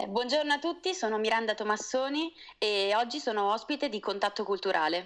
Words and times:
Eh, 0.00 0.06
buongiorno 0.06 0.52
a 0.52 0.58
tutti, 0.60 0.94
sono 0.94 1.18
Miranda 1.18 1.54
Tomassoni 1.54 2.32
e 2.56 2.92
oggi 2.94 3.18
sono 3.18 3.52
ospite 3.52 3.88
di 3.88 3.98
Contatto 3.98 4.44
Culturale. 4.44 5.04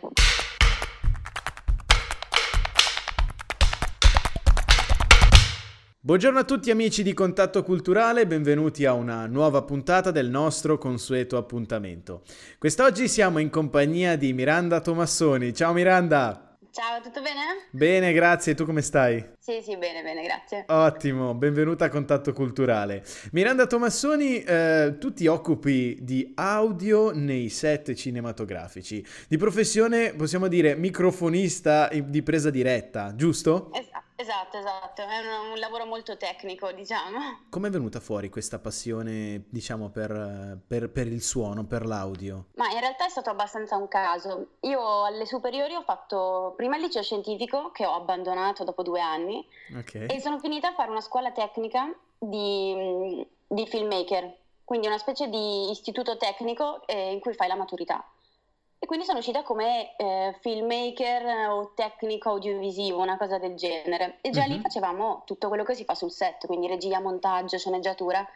Buongiorno 5.98 6.38
a 6.40 6.44
tutti 6.44 6.70
amici 6.70 7.02
di 7.02 7.14
Contatto 7.14 7.62
Culturale, 7.62 8.26
benvenuti 8.26 8.84
a 8.84 8.92
una 8.92 9.24
nuova 9.24 9.62
puntata 9.62 10.10
del 10.10 10.28
nostro 10.28 10.76
consueto 10.76 11.38
appuntamento. 11.38 12.20
Quest'oggi 12.58 13.08
siamo 13.08 13.38
in 13.38 13.48
compagnia 13.48 14.16
di 14.16 14.34
Miranda 14.34 14.82
Tomassoni. 14.82 15.54
Ciao 15.54 15.72
Miranda! 15.72 16.51
Ciao, 16.72 17.02
tutto 17.02 17.20
bene? 17.20 17.66
Bene, 17.68 18.14
grazie. 18.14 18.54
Tu 18.54 18.64
come 18.64 18.80
stai? 18.80 19.22
Sì, 19.38 19.60
sì, 19.62 19.76
bene, 19.76 20.02
bene, 20.02 20.22
grazie. 20.22 20.64
Ottimo, 20.68 21.34
benvenuta 21.34 21.84
a 21.84 21.88
Contatto 21.90 22.32
Culturale. 22.32 23.04
Miranda 23.32 23.66
Tomassoni, 23.66 24.42
eh, 24.42 24.96
tu 24.98 25.12
ti 25.12 25.26
occupi 25.26 25.98
di 26.00 26.32
audio 26.34 27.10
nei 27.12 27.50
set 27.50 27.92
cinematografici. 27.92 29.04
Di 29.28 29.36
professione 29.36 30.14
possiamo 30.14 30.48
dire 30.48 30.74
microfonista 30.74 31.90
di 31.92 32.22
presa 32.22 32.48
diretta, 32.48 33.14
giusto? 33.14 33.70
Esatto. 33.74 34.01
Esatto, 34.14 34.58
esatto, 34.58 35.02
è 35.02 35.18
un, 35.18 35.52
un, 35.52 35.58
lavoro 35.58 35.84
molto 35.86 36.16
tecnico, 36.16 36.70
diciamo. 36.72 37.46
Come 37.48 37.68
è 37.68 37.70
venuta 37.70 37.98
fuori 37.98 38.28
questa 38.28 38.58
passione, 38.58 39.44
diciamo, 39.48 39.88
per, 39.88 40.58
per, 40.66 40.90
per, 40.90 41.06
il 41.06 41.22
suono, 41.22 41.64
per 41.64 41.86
l'audio? 41.86 42.46
Ma 42.54 42.70
in 42.70 42.78
realtà 42.78 43.06
è 43.06 43.08
stato 43.08 43.30
abbastanza 43.30 43.76
un 43.76 43.88
caso. 43.88 44.52
Io 44.60 45.04
alle 45.04 45.26
superiori 45.26 45.74
ho 45.74 45.82
fatto 45.82 46.52
prima 46.56 46.76
il 46.76 46.82
liceo 46.82 47.02
scientifico, 47.02 47.70
che 47.70 47.86
ho 47.86 47.94
abbandonato 47.94 48.64
dopo 48.64 48.82
due 48.82 49.00
anni, 49.00 49.44
okay. 49.76 50.06
e 50.06 50.20
sono 50.20 50.38
finita 50.38 50.68
a 50.68 50.74
fare 50.74 50.90
una 50.90 51.00
scuola 51.00 51.32
tecnica 51.32 51.92
di, 52.18 53.26
di 53.46 53.66
filmmaker, 53.66 54.36
quindi 54.64 54.86
una 54.86 54.98
specie 54.98 55.28
di 55.28 55.70
istituto 55.70 56.16
tecnico 56.16 56.86
eh, 56.86 57.12
in 57.12 57.18
cui 57.18 57.34
fai 57.34 57.48
la 57.48 57.56
maturità. 57.56 58.06
E 58.82 58.86
quindi 58.86 59.04
sono 59.04 59.20
uscita 59.20 59.44
come 59.44 59.94
eh, 59.94 60.34
filmmaker 60.40 61.50
o 61.50 61.72
tecnico 61.72 62.30
audiovisivo, 62.30 63.00
una 63.00 63.16
cosa 63.16 63.38
del 63.38 63.54
genere. 63.54 64.18
E 64.22 64.30
già 64.30 64.40
uh-huh. 64.42 64.48
lì 64.48 64.54
mhm. 64.56 64.62
facevamo 64.62 65.22
tutto 65.24 65.46
quello 65.46 65.62
che 65.62 65.76
si 65.76 65.84
fa 65.84 65.94
sul 65.94 66.10
set, 66.10 66.46
quindi 66.46 66.66
regia, 66.66 66.98
montaggio, 66.98 67.58
sceneggiatura. 67.58 68.28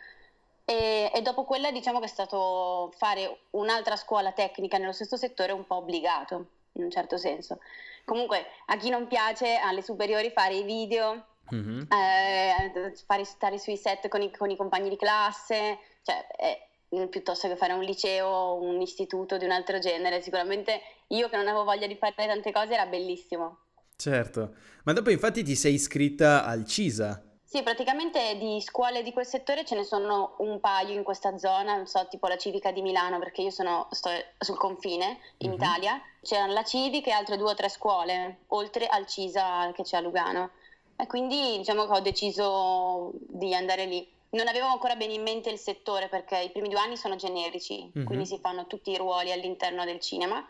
E, 0.64 1.10
e, 1.12 1.20
dopo 1.22 1.42
quella 1.42 1.72
diciamo 1.72 1.98
che 1.98 2.04
è 2.04 2.08
stato 2.08 2.92
fare 2.96 3.40
un'altra 3.50 3.96
scuola 3.96 4.30
tecnica 4.30 4.78
nello 4.78 4.92
stesso 4.92 5.16
settore 5.16 5.50
un 5.50 5.66
po' 5.66 5.78
obbligato, 5.78 6.46
in 6.74 6.84
un 6.84 6.92
certo 6.92 7.16
senso. 7.16 7.58
Comunque 8.04 8.46
a 8.66 8.76
chi 8.76 8.88
non 8.88 9.08
piace 9.08 9.56
alle 9.56 9.82
superiori 9.82 10.30
fare 10.30 10.54
i 10.54 10.62
video, 10.62 11.24
uh-huh. 11.50 11.88
eh, 11.90 12.94
fare, 13.04 13.24
stare 13.24 13.58
sui 13.58 13.76
set 13.76 14.06
con 14.06 14.22
i, 14.22 14.30
con 14.30 14.48
i 14.48 14.56
compagni 14.56 14.90
di 14.90 14.96
classe, 14.96 15.76
cioè... 16.02 16.24
È, 16.28 16.66
piuttosto 17.08 17.48
che 17.48 17.56
fare 17.56 17.72
un 17.72 17.82
liceo 17.82 18.26
o 18.26 18.62
un 18.62 18.80
istituto 18.80 19.36
di 19.36 19.44
un 19.44 19.50
altro 19.50 19.78
genere. 19.78 20.20
Sicuramente 20.20 20.80
io 21.08 21.28
che 21.28 21.36
non 21.36 21.46
avevo 21.46 21.64
voglia 21.64 21.86
di 21.86 21.96
fare 21.96 22.14
tante 22.14 22.52
cose 22.52 22.74
era 22.74 22.86
bellissimo. 22.86 23.58
Certo, 23.96 24.54
ma 24.84 24.92
dopo 24.92 25.10
infatti 25.10 25.42
ti 25.42 25.54
sei 25.54 25.74
iscritta 25.74 26.44
al 26.44 26.66
CISA. 26.66 27.22
Sì, 27.48 27.62
praticamente 27.62 28.36
di 28.38 28.60
scuole 28.60 29.04
di 29.04 29.12
quel 29.12 29.24
settore 29.24 29.64
ce 29.64 29.76
ne 29.76 29.84
sono 29.84 30.34
un 30.38 30.58
paio 30.58 30.94
in 30.94 31.04
questa 31.04 31.38
zona, 31.38 31.76
non 31.76 31.86
so, 31.86 32.06
tipo 32.08 32.26
la 32.26 32.36
Civica 32.36 32.72
di 32.72 32.82
Milano, 32.82 33.20
perché 33.20 33.42
io 33.42 33.50
sono, 33.50 33.86
sto 33.92 34.10
sul 34.36 34.58
confine 34.58 35.18
in 35.38 35.50
mm-hmm. 35.50 35.56
Italia. 35.56 36.02
C'erano 36.20 36.52
la 36.52 36.64
Civica 36.64 37.10
e 37.10 37.12
altre 37.12 37.36
due 37.36 37.52
o 37.52 37.54
tre 37.54 37.68
scuole, 37.68 38.40
oltre 38.48 38.88
al 38.88 39.06
CISA 39.06 39.70
che 39.72 39.84
c'è 39.84 39.96
a 39.96 40.00
Lugano. 40.00 40.50
E 40.96 41.06
quindi 41.06 41.58
diciamo 41.58 41.86
che 41.86 41.92
ho 41.92 42.00
deciso 42.00 43.12
di 43.14 43.54
andare 43.54 43.86
lì. 43.86 44.14
Non 44.30 44.48
avevo 44.48 44.66
ancora 44.66 44.96
bene 44.96 45.14
in 45.14 45.22
mente 45.22 45.50
il 45.50 45.58
settore 45.58 46.08
perché 46.08 46.38
i 46.38 46.50
primi 46.50 46.68
due 46.68 46.80
anni 46.80 46.96
sono 46.96 47.16
generici, 47.16 47.90
mm-hmm. 47.96 48.06
quindi 48.06 48.26
si 48.26 48.38
fanno 48.38 48.66
tutti 48.66 48.90
i 48.90 48.96
ruoli 48.96 49.32
all'interno 49.32 49.84
del 49.84 50.00
cinema 50.00 50.44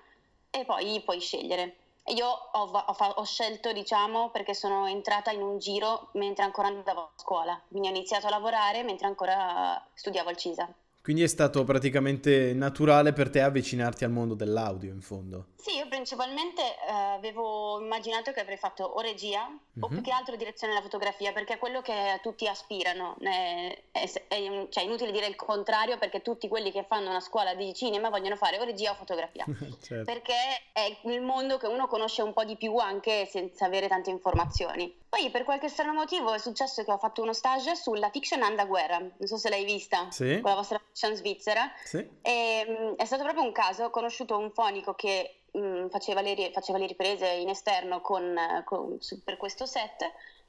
e 0.50 0.64
poi 0.64 1.00
puoi 1.04 1.20
scegliere. 1.20 1.76
Io 2.14 2.26
ho, 2.26 2.70
ho, 2.70 2.96
ho, 3.16 3.24
scelto, 3.24 3.72
diciamo, 3.72 4.30
perché 4.30 4.54
sono 4.54 4.86
entrata 4.86 5.32
in 5.32 5.42
un 5.42 5.58
giro 5.58 6.10
mentre 6.12 6.44
ancora 6.44 6.68
andavo 6.68 7.00
a 7.00 7.10
scuola, 7.16 7.60
quindi 7.68 7.88
ho 7.88 7.90
iniziato 7.90 8.28
a 8.28 8.30
lavorare 8.30 8.84
mentre 8.84 9.08
ancora 9.08 9.84
studiavo 9.92 10.28
al 10.28 10.36
CISA. 10.36 10.72
Quindi 11.02 11.22
è 11.22 11.28
stato 11.28 11.62
praticamente 11.62 12.52
naturale 12.52 13.12
per 13.12 13.30
te 13.30 13.40
avvicinarti 13.40 14.02
al 14.02 14.10
mondo 14.10 14.34
dell'audio, 14.34 14.92
in 14.92 15.00
fondo. 15.00 15.46
Sì, 15.54 15.85
principalmente 15.96 16.60
eh, 16.62 16.92
avevo 16.92 17.80
immaginato 17.80 18.30
che 18.32 18.40
avrei 18.40 18.58
fatto 18.58 18.84
o 18.84 19.00
regia 19.00 19.48
mm-hmm. 19.48 19.80
o 19.82 19.88
più 19.88 19.96
mhm. 19.96 20.02
che 20.02 20.10
altro 20.10 20.36
direzione 20.36 20.74
della 20.74 20.84
fotografia, 20.84 21.32
perché 21.32 21.54
è 21.54 21.58
quello 21.58 21.80
che 21.80 22.20
tutti 22.22 22.46
aspirano. 22.46 23.16
È, 23.18 23.82
è, 23.90 24.12
è 24.28 24.66
cioè, 24.68 24.84
inutile 24.84 25.10
dire 25.10 25.26
il 25.26 25.36
contrario, 25.36 25.96
perché 25.96 26.20
tutti 26.20 26.48
quelli 26.48 26.70
che 26.70 26.84
fanno 26.84 27.08
una 27.08 27.20
scuola 27.20 27.54
di 27.54 27.72
cinema 27.72 28.10
vogliono 28.10 28.36
fare 28.36 28.58
o 28.58 28.64
regia 28.64 28.90
o 28.90 28.94
fotografia. 28.94 29.46
certo. 29.82 30.04
Perché 30.04 30.34
è 30.72 30.98
il 31.04 31.22
mondo 31.22 31.56
che 31.56 31.66
uno 31.66 31.86
conosce 31.86 32.20
un 32.20 32.34
po' 32.34 32.44
di 32.44 32.56
più 32.56 32.76
anche 32.76 33.24
senza 33.24 33.64
avere 33.64 33.88
tante 33.88 34.10
informazioni. 34.10 35.04
Poi 35.08 35.30
per 35.30 35.44
qualche 35.44 35.70
strano 35.70 35.94
motivo 35.94 36.34
è 36.34 36.38
successo 36.38 36.84
che 36.84 36.92
ho 36.92 36.98
fatto 36.98 37.22
uno 37.22 37.32
stage 37.32 37.74
sulla 37.74 38.10
fiction 38.10 38.42
Anda 38.42 38.66
Guerra, 38.66 38.98
non 38.98 39.14
so 39.26 39.38
se 39.38 39.48
l'hai 39.48 39.64
vista, 39.64 40.10
sì. 40.10 40.40
con 40.40 40.50
la 40.50 40.56
vostra 40.56 40.78
fiction 40.78 41.14
svizzera. 41.14 41.72
Sì. 41.82 42.06
E, 42.20 42.64
um, 42.68 42.96
è 42.96 43.04
stato 43.06 43.22
proprio 43.22 43.42
un 43.42 43.52
caso, 43.52 43.84
ho 43.84 43.90
conosciuto 43.90 44.36
un 44.36 44.50
fonico 44.50 44.94
che 44.94 45.36
um, 45.58 45.88
faceva, 45.88 46.20
le, 46.20 46.50
faceva, 46.52 46.78
le, 46.78 46.86
riprese 46.86 47.26
in 47.28 47.48
esterno 47.48 48.00
con, 48.00 48.36
con, 48.64 48.96
su, 49.00 49.22
per 49.22 49.36
questo 49.36 49.66
set. 49.66 50.02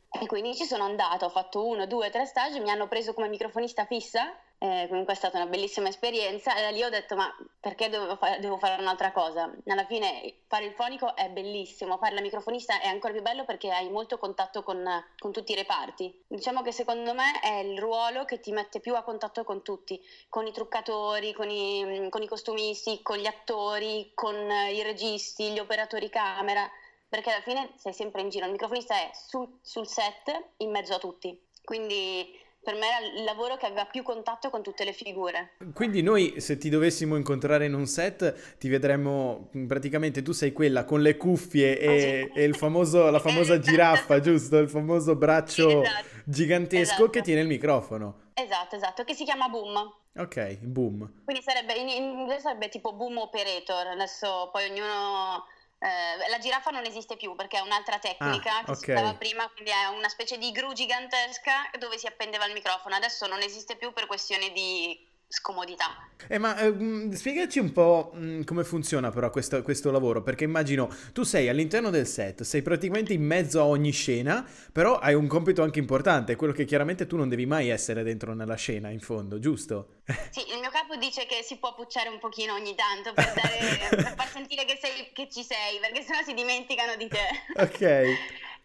E 0.09 0.25
quindi 0.25 0.55
ci 0.55 0.65
sono 0.65 0.83
andata, 0.83 1.25
ho 1.25 1.29
fatto 1.29 1.65
uno, 1.65 1.85
due, 1.85 2.09
tre 2.09 2.25
stage, 2.25 2.59
mi 2.59 2.69
hanno 2.69 2.87
preso 2.87 3.13
come 3.13 3.27
microfonista 3.27 3.85
fissa 3.85 4.33
eh, 4.59 4.87
comunque 4.89 5.13
è 5.13 5.15
stata 5.15 5.37
una 5.37 5.45
bellissima 5.45 5.87
esperienza 5.87 6.55
e 6.55 6.61
da 6.61 6.69
lì 6.69 6.83
ho 6.83 6.89
detto 6.89 7.15
ma 7.15 7.31
perché 7.59 7.89
fa- 8.17 8.37
devo 8.39 8.57
fare 8.57 8.81
un'altra 8.81 9.11
cosa? 9.11 9.53
Alla 9.67 9.85
fine 9.85 10.39
fare 10.47 10.65
il 10.65 10.73
fonico 10.73 11.15
è 11.15 11.29
bellissimo, 11.29 11.97
fare 11.97 12.15
la 12.15 12.21
microfonista 12.21 12.81
è 12.81 12.87
ancora 12.87 13.13
più 13.13 13.21
bello 13.21 13.45
perché 13.45 13.71
hai 13.71 13.89
molto 13.89 14.17
contatto 14.17 14.63
con, 14.63 14.83
con 15.19 15.31
tutti 15.31 15.51
i 15.51 15.55
reparti. 15.55 16.23
Diciamo 16.27 16.63
che 16.63 16.71
secondo 16.71 17.13
me 17.13 17.39
è 17.39 17.59
il 17.59 17.77
ruolo 17.77 18.25
che 18.25 18.39
ti 18.39 18.51
mette 18.51 18.79
più 18.79 18.95
a 18.95 19.03
contatto 19.03 19.43
con 19.43 19.61
tutti, 19.61 20.01
con 20.27 20.47
i 20.47 20.51
truccatori, 20.51 21.33
con 21.33 21.49
i, 21.49 22.07
con 22.09 22.23
i 22.23 22.27
costumisti, 22.27 23.01
con 23.03 23.17
gli 23.17 23.27
attori, 23.27 24.11
con 24.15 24.35
i 24.71 24.81
registi, 24.81 25.51
gli 25.51 25.59
operatori 25.59 26.09
camera 26.09 26.67
perché 27.09 27.31
alla 27.31 27.41
fine 27.41 27.71
sei 27.77 27.93
sempre 27.93 28.21
in 28.21 28.29
giro, 28.29 28.45
il 28.45 28.51
microfonista 28.51 28.95
è 28.95 29.11
sul, 29.13 29.59
sul 29.61 29.87
set 29.87 30.49
in 30.57 30.71
mezzo 30.71 30.93
a 30.93 30.99
tutti. 30.99 31.39
Quindi 31.63 32.45
per 32.67 32.75
me 32.75 32.85
era 32.85 32.99
il 33.15 33.23
lavoro 33.23 33.55
che 33.55 33.65
aveva 33.65 33.85
più 33.85 34.03
contatto 34.03 34.49
con 34.49 34.61
tutte 34.61 34.83
le 34.83 34.91
figure. 34.91 35.53
Quindi 35.73 36.01
noi 36.01 36.41
se 36.41 36.57
ti 36.57 36.67
dovessimo 36.67 37.15
incontrare 37.15 37.63
in 37.65 37.73
un 37.73 37.85
set 37.85 38.57
ti 38.57 38.67
vedremmo 38.67 39.49
praticamente 39.65 40.21
tu 40.21 40.33
sei 40.33 40.51
quella 40.51 40.83
con 40.83 41.01
le 41.01 41.15
cuffie 41.15 41.79
e, 41.79 42.29
e 42.35 42.51
famoso, 42.51 43.09
la 43.09 43.19
famosa 43.23 43.53
esatto. 43.53 43.69
giraffa, 43.69 44.19
giusto? 44.19 44.57
Il 44.57 44.67
famoso 44.67 45.15
braccio 45.15 45.81
esatto. 45.81 46.05
gigantesco 46.25 46.81
esatto. 46.81 47.09
che 47.09 47.21
tiene 47.21 47.39
il 47.39 47.47
microfono. 47.47 48.31
Esatto, 48.33 48.75
esatto, 48.75 49.05
che 49.05 49.13
si 49.13 49.23
chiama 49.23 49.47
Boom. 49.47 49.89
Ok, 50.17 50.57
Boom. 50.57 51.23
Quindi 51.23 51.41
sarebbe, 51.41 51.73
in 51.73 51.87
inglese 51.87 52.41
sarebbe 52.41 52.67
tipo 52.67 52.91
Boom 52.91 53.17
Operator, 53.17 53.87
adesso 53.87 54.49
poi 54.51 54.69
ognuno 54.69 55.45
eh, 55.79 56.29
la 56.29 56.39
giraffa 56.39 56.71
non 56.71 56.85
esiste 56.85 57.17
più 57.17 57.35
perché 57.35 57.57
è 57.57 57.61
un'altra 57.61 57.99
tecnica 57.99 58.59
ah, 58.59 58.63
che 58.63 58.71
okay. 58.71 58.75
si 58.75 58.91
usava 58.91 59.13
prima, 59.13 59.47
quindi 59.49 59.71
è 59.71 59.85
una 59.87 60.09
specie 60.09 60.37
di 60.37 60.51
gru 60.51 60.73
gigantesca 60.73 61.69
dove 61.77 61.97
si 61.97 62.07
appendeva 62.07 62.45
il 62.45 62.53
microfono. 62.53 62.95
Adesso 62.95 63.27
non 63.27 63.41
esiste 63.41 63.75
più 63.75 63.93
per 63.93 64.07
questione 64.07 64.51
di 64.51 65.05
scomodità. 65.27 66.07
Eh, 66.27 66.37
ma 66.37 66.57
eh, 66.57 67.09
spiegaci 67.11 67.59
un 67.59 67.71
po' 67.71 68.11
mh, 68.13 68.43
come 68.43 68.63
funziona 68.63 69.11
però 69.11 69.29
questo, 69.29 69.61
questo, 69.61 69.91
lavoro, 69.91 70.23
perché 70.23 70.45
immagino 70.45 70.89
tu 71.13 71.23
sei 71.23 71.49
all'interno 71.49 71.89
del 71.89 72.07
set, 72.07 72.43
sei 72.43 72.61
praticamente 72.61 73.13
in 73.13 73.23
mezzo 73.23 73.59
a 73.59 73.65
ogni 73.65 73.91
scena, 73.91 74.47
però 74.71 74.97
hai 74.97 75.13
un 75.13 75.27
compito 75.27 75.63
anche 75.63 75.79
importante, 75.79 76.35
quello 76.35 76.53
che 76.53 76.65
chiaramente 76.65 77.07
tu 77.07 77.17
non 77.17 77.29
devi 77.29 77.45
mai 77.45 77.69
essere 77.69 78.03
dentro 78.03 78.33
nella 78.33 78.55
scena, 78.55 78.89
in 78.89 78.99
fondo, 78.99 79.39
giusto? 79.39 80.01
Sì, 80.31 80.51
il 80.51 80.59
mio 80.59 80.69
capo 80.69 80.95
dice 80.95 81.25
che 81.25 81.41
si 81.43 81.57
può 81.57 81.73
pucciare 81.73 82.09
un 82.09 82.19
pochino 82.19 82.53
ogni 82.53 82.75
tanto 82.75 83.13
per, 83.13 83.33
dare, 83.33 83.87
per 83.89 84.13
far 84.15 84.27
sentire 84.27 84.65
che, 84.65 84.77
sei, 84.79 85.11
che 85.13 85.29
ci 85.31 85.43
sei, 85.43 85.79
perché 85.79 86.03
sennò 86.03 86.21
si 86.23 86.33
dimenticano 86.33 86.95
di 86.95 87.07
te. 87.07 87.61
Ok. 87.61 88.05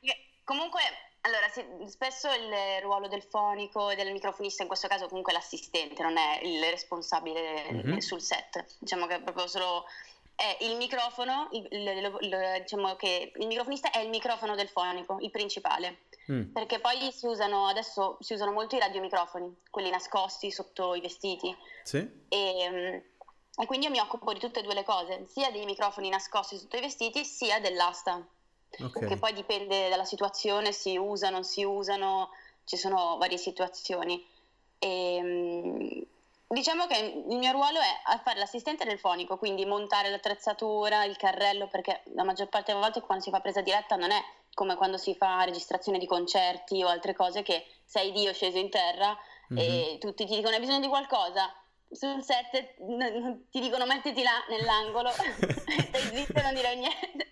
Comunque 0.45 0.81
allora, 1.23 1.49
sì, 1.49 1.65
spesso 1.87 2.29
il 2.33 2.81
ruolo 2.81 3.07
del 3.07 3.23
fonico 3.23 3.91
e 3.91 3.95
del 3.95 4.13
microfonista, 4.13 4.63
in 4.63 4.69
questo 4.69 4.89
caso 4.89 5.07
comunque 5.07 5.33
l'assistente, 5.33 6.03
non 6.03 6.17
è 6.17 6.41
il 6.43 6.63
responsabile 6.65 7.71
mm-hmm. 7.71 7.99
sul 7.99 8.21
set. 8.21 8.65
Diciamo 8.79 9.07
che 9.07 9.17
è 9.17 9.21
proprio 9.21 9.47
solo 9.47 9.85
è 10.35 10.57
il 10.63 10.77
microfono, 10.77 11.49
il, 11.53 11.69
il, 11.71 12.19
il, 12.21 12.61
diciamo 12.63 12.97
che 12.97 13.33
il 13.37 13.47
microfonista 13.47 13.91
è 13.91 14.01
il 14.01 14.09
microfono 14.09 14.57
del 14.57 14.69
fonico, 14.69 15.19
il 15.21 15.31
principale. 15.31 16.07
Mm. 16.31 16.53
Perché 16.53 16.81
poi 16.81 17.13
si 17.13 17.27
usano, 17.27 17.67
adesso 17.67 18.17
si 18.21 18.33
usano 18.33 18.51
molto 18.51 18.75
i 18.75 18.81
radiomicrofoni, 18.81 19.63
quelli 19.71 19.91
nascosti 19.91 20.51
sotto 20.51 20.95
i 20.95 21.01
vestiti. 21.01 21.55
Sì. 21.85 21.99
E, 22.29 23.05
e 23.57 23.67
quindi 23.67 23.87
io 23.87 23.93
mi 23.93 24.01
occupo 24.01 24.33
di 24.33 24.41
tutte 24.41 24.59
e 24.59 24.63
due 24.63 24.75
le 24.75 24.85
cose, 24.85 25.27
sia 25.29 25.53
dei 25.53 25.65
microfoni 25.65 26.09
nascosti 26.09 26.59
sotto 26.59 26.77
i 26.77 26.81
vestiti, 26.81 27.25
sia 27.25 27.61
dell'asta 27.61 28.27
okay. 28.81 29.09
che 29.09 29.17
poi 29.17 29.33
dipende 29.33 29.89
dalla 29.89 30.05
situazione, 30.05 30.73
si 30.73 30.97
usa, 30.97 31.31
non 31.31 31.45
si 31.45 31.65
usano, 31.65 32.31
ci 32.65 32.77
sono 32.77 33.17
varie 33.19 33.39
situazioni. 33.39 34.25
E, 34.79 35.15
ehm, 35.17 36.07
Diciamo 36.53 36.87
che 36.87 37.25
il 37.31 37.39
mio 37.39 37.51
ruolo 37.51 37.79
è 37.81 38.21
fare 38.23 38.39
l'assistente 38.39 38.85
del 38.85 38.99
fonico, 38.99 39.39
quindi 39.39 39.65
montare 39.65 40.11
l'attrezzatura, 40.11 41.05
il 41.05 41.17
carrello, 41.17 41.67
perché 41.67 42.03
la 42.15 42.25
maggior 42.25 42.51
parte 42.51 42.73
delle 42.73 42.85
volte 42.85 43.01
quando 43.01 43.25
si 43.25 43.31
fa 43.31 43.41
presa 43.41 43.63
diretta 43.63 43.97
non 43.97 44.11
è 44.11 44.23
come 44.53 44.75
quando 44.75 44.99
si 44.99 45.15
fa 45.15 45.45
registrazione 45.45 45.97
di 45.97 46.05
concerti 46.05 46.83
o 46.83 46.89
altre 46.89 47.15
cose 47.15 47.41
che 47.41 47.65
sei 47.87 48.13
Dio 48.13 48.35
sceso 48.35 48.59
in 48.59 48.69
terra 48.69 49.17
mm-hmm. 49.51 49.95
e 49.95 49.97
tutti 49.99 50.27
ti 50.27 50.37
dicono 50.37 50.55
hai 50.55 50.61
bisogno 50.61 50.81
di 50.81 50.89
qualcosa. 50.89 51.51
Sul 51.91 52.23
set 52.23 52.75
ti 53.49 53.61
dicono 53.61 53.87
mettiti 53.87 54.23
là 54.23 54.45
nell'angolo, 54.51 55.09
stai 55.89 56.03
zitto 56.03 56.39
e 56.39 56.43
non 56.43 56.53
dire 56.53 56.75
niente. 56.75 57.31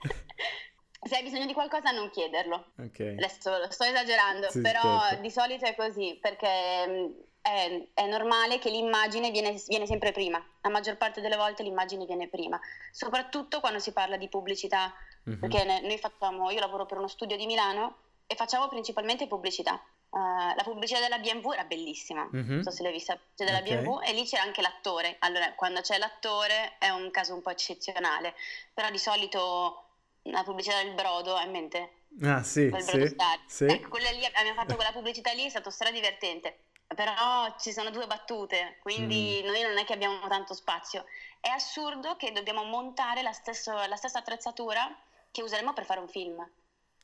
Se 1.03 1.17
hai 1.17 1.23
bisogno 1.23 1.47
di 1.47 1.55
qualcosa 1.55 1.91
non 1.93 2.11
chiederlo. 2.11 2.73
Okay. 2.79 3.15
Adesso 3.15 3.71
sto 3.71 3.85
esagerando, 3.85 4.51
sì, 4.51 4.61
però 4.61 5.01
certo. 5.01 5.23
di 5.23 5.31
solito 5.31 5.65
è 5.65 5.75
così 5.75 6.19
perché 6.21 7.27
è, 7.41 7.89
è, 7.95 8.07
normale 8.07 8.59
che 8.59 8.71
l'immagine 8.71 9.31
viene, 9.31 9.59
viene, 9.67 9.87
sempre 9.87 10.13
prima, 10.13 10.43
la 10.61 10.69
maggior 10.69 10.97
parte 10.97 11.21
delle 11.21 11.37
volte 11.37 11.63
l'immagine 11.63 12.05
viene 12.05 12.29
prima, 12.29 12.61
soprattutto 12.93 13.61
quando 13.61 13.79
si 13.79 13.93
parla 13.93 14.17
di 14.17 14.29
pubblicità, 14.29 14.93
mm-hmm. 15.29 15.41
perché 15.41 15.65
noi 15.65 15.99
facciamo, 15.99 16.51
io 16.51 16.61
lavoro 16.61 16.85
per 16.85 16.99
uno 16.99 17.09
studio 17.09 17.37
di 17.37 17.47
Milano 17.47 17.97
e 18.27 18.35
facciamo 18.35 18.69
principalmente 18.69 19.27
pubblicità. 19.27 19.83
Uh, 20.11 20.55
la 20.57 20.63
pubblicità 20.65 20.99
della 20.99 21.19
BMW 21.19 21.53
era 21.53 21.65
bellissima, 21.65 22.29
mm-hmm. 22.35 22.55
non 22.55 22.63
so 22.65 22.73
se 22.73 22.83
l'hai 22.83 22.93
vista, 22.93 23.15
c'è 23.15 23.45
della 23.45 23.59
okay. 23.59 23.77
BMW 23.77 24.01
e 24.03 24.13
lì 24.13 24.25
c'era 24.25 24.43
anche 24.43 24.61
l'attore, 24.61 25.17
allora 25.21 25.55
quando 25.55 25.81
c'è 25.81 25.99
l'attore 25.99 26.77
è 26.79 26.89
un 26.91 27.13
caso 27.13 27.33
un 27.33 27.43
po' 27.43 27.51
eccezionale, 27.51 28.35
però 28.75 28.91
di 28.91 28.99
solito 28.99 29.90
la 30.23 30.43
pubblicità 30.43 30.83
del 30.83 30.95
brodo, 30.95 31.35
hai 31.35 31.47
in 31.47 31.51
mente? 31.53 31.93
Ah 32.23 32.43
sì, 32.43 32.71
sì, 32.81 33.17
sì. 33.47 33.65
Ecco, 33.65 33.97
lì, 33.97 34.25
abbiamo 34.25 34.55
fatto 34.55 34.75
quella 34.75 34.93
pubblicità 34.93 35.33
lì, 35.33 35.45
è 35.45 35.51
stato 35.51 35.71
stradivertente 35.71 36.65
però 36.95 37.55
ci 37.59 37.73
sono 37.73 37.91
due 37.91 38.07
battute, 38.07 38.79
quindi 38.81 39.41
mm. 39.43 39.47
noi 39.47 39.63
non 39.63 39.79
è 39.79 39.85
che 39.85 39.93
abbiamo 39.93 40.27
tanto 40.29 40.55
spazio. 40.55 41.05
È 41.39 41.49
assurdo 41.49 42.17
che 42.17 42.33
dobbiamo 42.33 42.65
montare 42.65 43.23
la, 43.23 43.33
stesso, 43.33 43.73
la 43.87 43.97
stessa 43.97 44.19
attrezzatura 44.19 44.93
che 45.31 45.43
useremo 45.43 45.73
per 45.73 45.85
fare 45.85 46.01
un 46.01 46.09
film. 46.09 46.45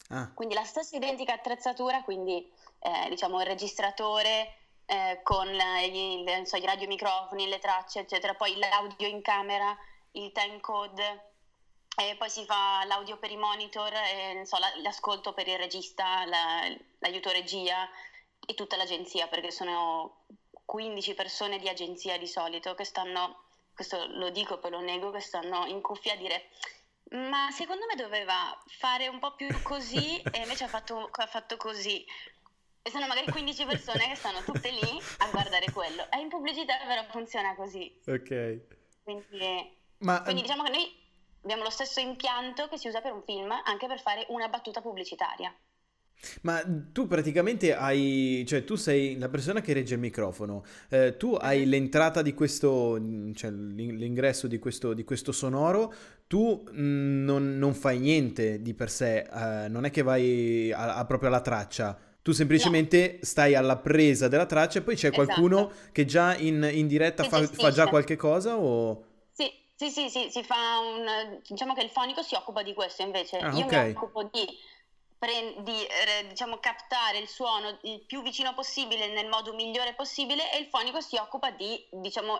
Ah. 0.08 0.30
Quindi 0.34 0.54
la 0.54 0.64
stessa 0.64 0.96
identica 0.96 1.34
attrezzatura, 1.34 2.02
quindi 2.02 2.50
eh, 2.80 3.08
diciamo 3.08 3.40
il 3.40 3.46
registratore 3.46 4.54
eh, 4.86 5.20
con 5.22 5.46
gli, 5.46 6.24
so, 6.44 6.56
i 6.56 6.66
radiomicrofoni, 6.66 7.48
le 7.48 7.58
tracce, 7.60 8.00
eccetera, 8.00 8.34
poi 8.34 8.56
l'audio 8.58 9.06
in 9.06 9.22
camera, 9.22 9.76
il 10.12 10.32
time 10.32 10.60
code, 10.60 11.34
e 11.96 12.16
poi 12.16 12.28
si 12.28 12.44
fa 12.44 12.84
l'audio 12.84 13.16
per 13.16 13.30
i 13.30 13.36
monitor, 13.36 13.92
e, 13.92 14.42
so, 14.44 14.58
l'ascolto 14.82 15.32
per 15.32 15.48
il 15.48 15.58
regista, 15.58 16.24
la, 16.26 16.76
l'aiuto 16.98 17.30
regia, 17.30 17.88
e 18.46 18.54
tutta 18.54 18.76
l'agenzia, 18.76 19.28
perché 19.28 19.50
sono 19.50 20.24
15 20.64 21.14
persone 21.14 21.58
di 21.58 21.68
agenzia 21.68 22.18
di 22.18 22.26
solito 22.26 22.74
che 22.74 22.84
stanno, 22.84 23.44
questo 23.74 24.06
lo 24.08 24.30
dico 24.30 24.58
poi 24.58 24.70
lo 24.70 24.80
nego, 24.80 25.10
che 25.10 25.20
stanno 25.20 25.64
in 25.66 25.80
cuffia 25.80 26.12
a 26.12 26.16
dire 26.16 26.50
ma 27.10 27.50
secondo 27.52 27.86
me 27.86 27.94
doveva 27.94 28.60
fare 28.66 29.06
un 29.06 29.20
po' 29.20 29.34
più 29.34 29.46
così 29.62 30.20
e 30.32 30.40
invece 30.40 30.64
ha 30.64 30.68
fatto, 30.68 31.08
ha 31.10 31.26
fatto 31.26 31.56
così. 31.56 32.04
E 32.82 32.90
sono 32.90 33.06
magari 33.06 33.30
15 33.30 33.64
persone 33.64 34.08
che 34.08 34.14
stanno 34.14 34.42
tutte 34.42 34.70
lì 34.70 35.00
a 35.18 35.30
guardare 35.30 35.70
quello. 35.72 36.10
E 36.10 36.20
in 36.20 36.28
pubblicità 36.28 36.76
però 36.86 37.04
funziona 37.10 37.54
così. 37.54 38.00
Ok. 38.06 38.60
Quindi, 39.02 39.76
Ma... 39.98 40.22
quindi 40.22 40.42
diciamo 40.42 40.62
che 40.64 40.70
noi 40.70 41.05
abbiamo 41.46 41.62
lo 41.62 41.70
stesso 41.70 42.00
impianto 42.00 42.66
che 42.68 42.76
si 42.76 42.88
usa 42.88 43.00
per 43.00 43.12
un 43.12 43.22
film 43.22 43.50
anche 43.64 43.86
per 43.86 44.00
fare 44.00 44.26
una 44.30 44.48
battuta 44.48 44.80
pubblicitaria. 44.80 45.54
Ma 46.42 46.62
tu 46.92 47.06
praticamente 47.06 47.74
hai, 47.74 48.42
cioè 48.48 48.64
tu 48.64 48.74
sei 48.74 49.18
la 49.18 49.28
persona 49.28 49.60
che 49.60 49.72
regge 49.72 49.94
il 49.94 50.00
microfono, 50.00 50.64
eh, 50.88 51.16
tu 51.16 51.34
hai 51.34 51.60
mm-hmm. 51.60 51.68
l'entrata 51.68 52.22
di 52.22 52.34
questo, 52.34 52.98
cioè 53.34 53.50
l'ingresso 53.50 54.46
di 54.48 54.58
questo, 54.58 54.92
di 54.92 55.04
questo 55.04 55.30
sonoro, 55.30 55.92
tu 56.26 56.64
mm, 56.68 57.22
non, 57.22 57.58
non, 57.58 57.74
fai 57.74 57.98
niente 57.98 58.60
di 58.60 58.74
per 58.74 58.90
sé, 58.90 59.18
eh, 59.18 59.68
non 59.68 59.84
è 59.84 59.90
che 59.90 60.02
vai 60.02 60.72
a, 60.72 60.96
a 60.96 61.04
proprio 61.04 61.28
alla 61.28 61.42
traccia, 61.42 61.96
tu 62.22 62.32
semplicemente 62.32 63.12
no. 63.12 63.18
stai 63.20 63.54
alla 63.54 63.76
presa 63.76 64.26
della 64.26 64.46
traccia 64.46 64.80
e 64.80 64.82
poi 64.82 64.96
c'è 64.96 65.12
qualcuno 65.12 65.68
esatto. 65.68 65.90
che 65.92 66.04
già 66.06 66.34
in, 66.36 66.68
in 66.72 66.88
diretta 66.88 67.22
fa, 67.24 67.46
fa, 67.46 67.70
già 67.70 67.86
qualche 67.86 68.16
cosa 68.16 68.56
o... 68.56 69.05
Sì, 69.76 69.90
sì, 69.90 70.08
sì, 70.08 70.30
si 70.30 70.42
fa 70.42 70.78
un... 70.78 71.40
diciamo 71.46 71.74
che 71.74 71.82
il 71.82 71.90
fonico 71.90 72.22
si 72.22 72.34
occupa 72.34 72.62
di 72.62 72.72
questo 72.72 73.02
invece, 73.02 73.36
ah, 73.36 73.52
io 73.52 73.66
okay. 73.66 73.88
mi 73.88 73.96
occupo 73.96 74.22
di 74.24 74.46
pre- 75.18 75.56
di 75.58 75.84
eh, 75.84 76.26
diciamo, 76.28 76.58
captare 76.58 77.18
il 77.18 77.28
suono 77.28 77.78
il 77.82 78.00
più 78.06 78.22
vicino 78.22 78.54
possibile 78.54 79.08
nel 79.08 79.28
modo 79.28 79.54
migliore 79.54 79.94
possibile 79.94 80.52
e 80.52 80.58
il 80.58 80.66
fonico 80.66 81.00
si 81.00 81.16
occupa 81.16 81.50
di 81.50 81.86
diciamo, 81.90 82.38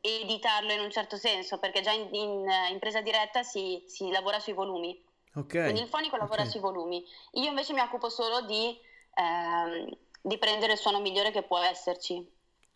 editarlo 0.00 0.72
in 0.72 0.80
un 0.80 0.90
certo 0.90 1.16
senso 1.16 1.58
perché 1.58 1.80
già 1.80 1.92
in, 1.92 2.08
in, 2.12 2.46
in 2.70 2.78
presa 2.78 3.00
diretta 3.00 3.42
si, 3.42 3.82
si, 3.86 4.10
lavora 4.10 4.38
sui 4.38 4.52
volumi. 4.52 5.04
Okay. 5.34 5.64
Quindi 5.64 5.82
il 5.82 5.88
fonico 5.88 6.16
lavora 6.16 6.42
okay. 6.42 6.50
sui 6.50 6.60
volumi. 6.60 7.04
Io 7.32 7.48
invece 7.48 7.72
mi 7.72 7.80
occupo 7.80 8.08
solo 8.08 8.42
di, 8.42 8.76
ehm, 9.14 9.88
di 10.22 10.38
prendere 10.38 10.72
il 10.72 10.78
suono 10.78 11.00
migliore 11.00 11.30
che 11.30 11.42
può 11.42 11.58
esserci. 11.58 12.24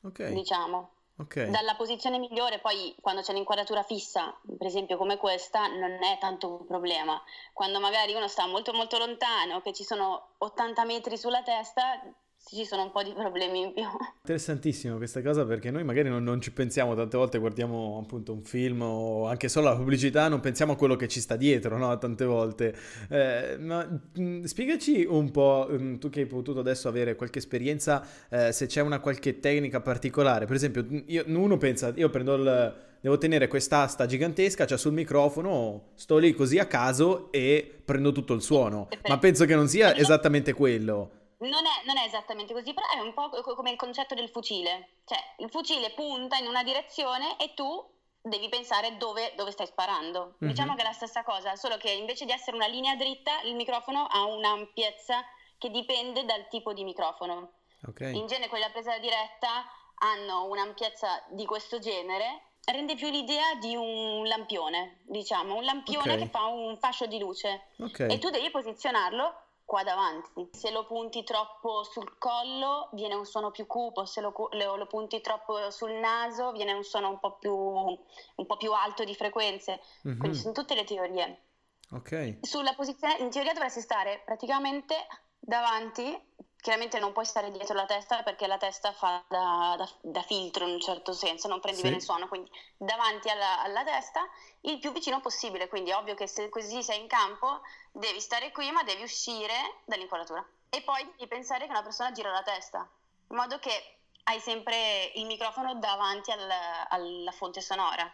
Ok. 0.02 0.28
Diciamo. 0.28 0.90
Okay. 1.22 1.50
Dalla 1.50 1.74
posizione 1.76 2.18
migliore, 2.18 2.58
poi 2.58 2.94
quando 3.00 3.20
c'è 3.22 3.30
un'inquadratura 3.30 3.82
fissa, 3.82 4.36
per 4.58 4.66
esempio 4.66 4.96
come 4.96 5.16
questa, 5.16 5.68
non 5.68 6.02
è 6.02 6.18
tanto 6.18 6.48
un 6.48 6.66
problema. 6.66 7.22
Quando 7.52 7.78
magari 7.78 8.12
uno 8.14 8.26
sta 8.26 8.46
molto 8.46 8.72
molto 8.72 8.98
lontano, 8.98 9.60
che 9.60 9.72
ci 9.72 9.84
sono 9.84 10.34
80 10.38 10.84
metri 10.84 11.16
sulla 11.16 11.42
testa, 11.42 12.02
ci 12.44 12.64
sono 12.64 12.82
un 12.82 12.90
po' 12.90 13.02
di 13.02 13.12
problemi 13.12 13.60
in 13.62 13.72
più. 13.72 13.82
Interessantissimo 14.22 14.96
questa 14.96 15.22
cosa 15.22 15.44
perché 15.44 15.70
noi 15.70 15.84
magari 15.84 16.08
non, 16.08 16.22
non, 16.22 16.40
ci 16.40 16.52
pensiamo, 16.52 16.94
tante 16.94 17.16
volte 17.16 17.38
guardiamo 17.38 18.00
appunto 18.02 18.32
un 18.32 18.42
film 18.42 18.82
o 18.82 19.26
anche 19.26 19.48
solo 19.48 19.68
la 19.68 19.76
pubblicità, 19.76 20.28
non 20.28 20.40
pensiamo 20.40 20.72
a 20.72 20.76
quello 20.76 20.96
che 20.96 21.08
ci 21.08 21.20
sta 21.20 21.36
dietro, 21.36 21.78
no? 21.78 21.96
Tante 21.98 22.24
volte. 22.24 22.74
Eh, 23.08 23.56
ma 23.58 23.84
mh, 23.84 24.22
mm, 24.22 24.42
spiegaci 24.44 25.04
un 25.08 25.30
po', 25.30 25.66
mh, 25.70 25.82
mm, 25.82 25.94
tu 25.96 26.10
che 26.10 26.20
hai 26.20 26.26
potuto 26.26 26.60
adesso 26.60 26.88
avere 26.88 27.16
qualche 27.16 27.38
esperienza, 27.38 28.04
eh, 28.28 28.52
se 28.52 28.66
c'è 28.66 28.80
una 28.80 29.00
qualche 29.00 29.40
tecnica 29.40 29.80
particolare. 29.80 30.46
Per 30.46 30.56
esempio, 30.56 30.84
io, 31.06 31.24
uno 31.26 31.56
pensa, 31.56 31.92
io 31.94 32.10
prendo 32.10 32.34
il 32.34 32.74
devo 33.02 33.18
tenere 33.18 33.48
quest'asta 33.48 34.06
gigantesca, 34.06 34.64
cioè 34.64 34.78
sul 34.78 34.92
microfono, 34.92 35.88
sto 35.94 36.18
lì 36.18 36.32
così 36.34 36.58
a 36.58 36.66
caso 36.66 37.32
e 37.32 37.82
prendo 37.84 38.12
tutto 38.12 38.32
il 38.32 38.42
suono. 38.42 38.88
Ma 39.08 39.18
penso 39.18 39.44
che 39.44 39.56
non 39.56 39.66
sia 39.66 39.96
esattamente 39.96 40.52
quello. 40.52 41.21
Non 41.48 41.66
è, 41.66 41.84
non 41.86 41.96
è, 41.96 42.04
esattamente 42.04 42.52
così, 42.52 42.72
però 42.72 42.86
è 42.88 43.00
un 43.00 43.14
po' 43.14 43.28
come 43.54 43.70
il 43.70 43.76
concetto 43.76 44.14
del 44.14 44.28
fucile. 44.28 45.00
Cioè, 45.04 45.18
il 45.38 45.50
fucile 45.50 45.90
punta 45.90 46.36
in 46.36 46.46
una 46.46 46.62
direzione 46.62 47.36
e 47.38 47.54
tu 47.54 47.84
devi 48.22 48.48
pensare 48.48 48.96
dove, 48.96 49.32
dove 49.36 49.50
stai 49.50 49.66
sparando. 49.66 50.20
Mm-hmm. 50.20 50.52
Diciamo 50.52 50.74
che 50.74 50.82
è 50.82 50.84
la 50.84 50.92
stessa 50.92 51.24
cosa, 51.24 51.56
solo 51.56 51.76
che 51.76 51.90
invece 51.90 52.24
di 52.24 52.32
essere 52.32 52.56
una 52.56 52.66
linea 52.66 52.94
dritta, 52.94 53.40
il 53.42 53.56
microfono 53.56 54.06
ha 54.06 54.24
un'ampiezza 54.24 55.24
che 55.58 55.70
dipende 55.70 56.24
dal 56.24 56.46
tipo 56.48 56.72
di 56.72 56.84
microfono. 56.84 57.54
Okay. 57.88 58.16
In 58.16 58.26
genere 58.26 58.48
quelli 58.48 58.64
da 58.64 58.70
presa 58.70 58.96
diretta 58.98 59.64
hanno 59.96 60.44
un'ampiezza 60.44 61.24
di 61.30 61.44
questo 61.44 61.80
genere, 61.80 62.52
rende 62.64 62.94
più 62.94 63.10
l'idea 63.10 63.54
di 63.54 63.74
un 63.74 64.24
lampione, 64.26 65.00
diciamo, 65.06 65.56
un 65.56 65.64
lampione 65.64 66.12
okay. 66.12 66.24
che 66.24 66.30
fa 66.30 66.46
un 66.46 66.78
fascio 66.78 67.06
di 67.06 67.18
luce. 67.18 67.70
Okay. 67.78 68.12
E 68.12 68.18
tu 68.18 68.30
devi 68.30 68.50
posizionarlo 68.50 69.41
qua 69.64 69.82
davanti. 69.82 70.48
Se 70.52 70.70
lo 70.70 70.86
punti 70.86 71.24
troppo 71.24 71.84
sul 71.84 72.18
collo 72.18 72.88
viene 72.92 73.14
un 73.14 73.24
suono 73.24 73.50
più 73.50 73.66
cupo, 73.66 74.04
se 74.04 74.20
lo, 74.20 74.32
lo, 74.50 74.86
punti 74.86 75.20
troppo 75.20 75.70
sul 75.70 75.92
naso 75.92 76.52
viene 76.52 76.72
un 76.72 76.84
suono 76.84 77.08
un 77.08 77.18
po' 77.18 77.38
più, 77.38 77.54
un 77.54 78.46
po 78.46 78.56
più 78.56 78.72
alto 78.72 79.04
di 79.04 79.14
frequenze. 79.14 79.80
Mm-hmm. 80.06 80.18
Quindi 80.18 80.38
sono 80.38 80.52
tutte 80.52 80.74
le 80.74 80.84
teorie. 80.84 81.42
Ok. 81.90 82.38
Sulla 82.40 82.74
posizione, 82.74 83.18
in 83.18 83.30
teoria 83.30 83.52
dovresti 83.52 83.80
stare 83.80 84.22
praticamente 84.24 84.94
davanti 85.38 86.18
chiaramente 86.62 87.00
non 87.00 87.12
puoi 87.12 87.24
stare 87.24 87.50
dietro 87.50 87.74
la 87.74 87.86
testa 87.86 88.22
perché 88.22 88.46
la 88.46 88.56
testa 88.56 88.92
fa 88.92 89.22
da, 89.28 89.74
da, 89.76 89.90
da 90.00 90.22
filtro 90.22 90.64
in 90.64 90.74
un 90.74 90.80
certo 90.80 91.12
senso, 91.12 91.48
non 91.48 91.58
prendi 91.58 91.80
sì. 91.80 91.84
bene 91.84 91.96
il 91.96 92.02
suono, 92.02 92.28
quindi 92.28 92.48
davanti 92.76 93.28
alla, 93.28 93.62
alla, 93.62 93.82
testa 93.82 94.20
il 94.60 94.78
più 94.78 94.92
vicino 94.92 95.20
possibile, 95.20 95.66
quindi 95.66 95.90
è 95.90 95.96
ovvio 95.96 96.14
che 96.14 96.28
se 96.28 96.48
così 96.48 96.80
sei 96.84 97.00
in 97.00 97.08
campo 97.08 97.62
devi 97.90 98.20
stare 98.20 98.52
qui 98.52 98.70
ma 98.70 98.84
devi 98.84 99.02
uscire 99.02 99.54
dall'inquadratura 99.84 100.46
e 100.70 100.82
poi 100.82 101.04
devi 101.16 101.26
pensare 101.26 101.64
che 101.64 101.70
una 101.70 101.82
persona 101.82 102.12
gira 102.12 102.30
la 102.30 102.42
testa, 102.42 102.88
in 103.28 103.36
modo 103.36 103.58
che 103.58 103.96
hai 104.24 104.38
sempre 104.38 105.10
il 105.16 105.26
microfono 105.26 105.74
davanti 105.80 106.30
al, 106.30 106.48
alla 106.88 107.32
fonte 107.32 107.60
sonora. 107.60 108.08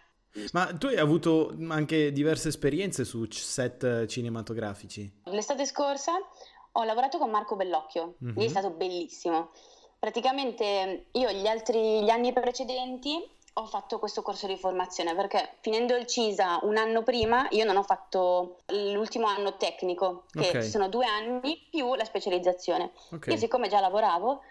Ma 0.53 0.73
tu 0.77 0.87
hai 0.87 0.99
avuto 0.99 1.55
anche 1.69 2.13
diverse 2.13 2.49
esperienze 2.49 3.05
su 3.05 3.27
set 3.31 4.07
cinematografici? 4.07 5.21
L'estate 5.25 5.67
scorsa 5.67 6.13
ho 6.79 6.85
lavorato 6.85 7.19
con 7.19 7.31
Marco 7.31 7.57
Bellocchio, 7.57 8.15
mm-hmm. 8.25 8.37
lì 8.37 8.45
è 8.47 8.49
stato 8.49 8.71
bellissimo. 8.71 9.51
Praticamente 9.99 11.07
io 11.11 11.31
gli 11.33 11.47
altri 11.49 12.03
gli 12.05 12.09
anni 12.09 12.33
precedenti 12.33 13.21
ho 13.55 13.67
fatto 13.67 13.99
questo 13.99 14.23
corso 14.23 14.47
di 14.47 14.57
formazione 14.57 15.17
perché 15.17 15.55
finendo 15.61 15.97
il 15.97 16.07
CISA 16.07 16.61
un 16.63 16.77
anno 16.77 17.03
prima 17.03 17.49
io 17.51 17.65
non 17.65 17.77
ho 17.77 17.83
fatto 17.83 18.59
l'ultimo 18.67 19.27
anno 19.27 19.57
tecnico, 19.57 20.27
che 20.31 20.51
okay. 20.51 20.63
sono 20.63 20.89
due 20.89 21.07
anni 21.07 21.67
più 21.69 21.97
la 21.97 22.05
specializzazione. 22.05 22.93
Okay. 23.11 23.35
Io 23.35 23.41
siccome 23.41 23.67
già 23.67 23.81
lavoravo 23.81 24.43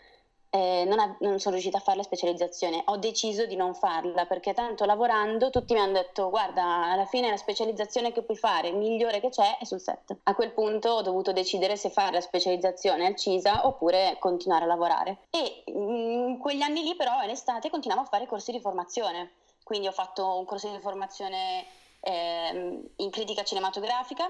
eh, 0.49 0.85
non, 0.87 0.99
ha, 0.99 1.15
non, 1.19 1.39
sono 1.39 1.55
riuscita 1.55 1.77
a 1.77 1.81
fare 1.81 1.97
la 1.97 2.03
specializzazione, 2.03 2.81
ho 2.85 2.97
deciso 2.97 3.45
di 3.45 3.55
non 3.55 3.73
farla 3.73 4.25
perché 4.25 4.53
tanto 4.53 4.85
lavorando 4.85 5.49
tutti 5.49 5.73
mi 5.73 5.79
hanno 5.79 5.93
detto 5.93 6.29
guarda 6.29 6.91
alla 6.91 7.05
fine 7.05 7.29
la 7.29 7.37
specializzazione 7.37 8.11
che 8.11 8.23
puoi 8.23 8.37
fare, 8.37 8.71
migliore 8.71 9.19
che 9.19 9.29
c'è 9.29 9.57
è 9.57 9.65
sul 9.65 9.81
set. 9.81 10.15
A 10.23 10.35
quel 10.35 10.53
punto 10.53 10.89
ho 10.89 11.01
dovuto 11.01 11.33
decidere 11.33 11.75
se 11.75 11.89
fare 11.89 12.11
la 12.11 12.21
specializzazione 12.21 13.05
al 13.05 13.15
CISA 13.15 13.67
oppure 13.67 14.15
continuare 14.19 14.63
a 14.63 14.67
lavorare. 14.67 15.27
E 15.31 15.63
in 15.65 16.37
quegli 16.39 16.61
anni 16.61 16.83
lì 16.83 16.95
però 16.95 17.21
in 17.23 17.29
estate 17.29 17.69
continuavo 17.69 18.03
a 18.03 18.09
fare 18.09 18.25
corsi 18.25 18.51
di 18.51 18.59
formazione, 18.59 19.33
quindi 19.63 19.87
ho 19.87 19.91
fatto 19.91 20.37
un 20.37 20.45
corso 20.45 20.69
di 20.69 20.79
formazione 20.79 21.65
eh, 21.99 22.83
in 22.95 23.09
critica 23.09 23.43
cinematografica 23.43 24.27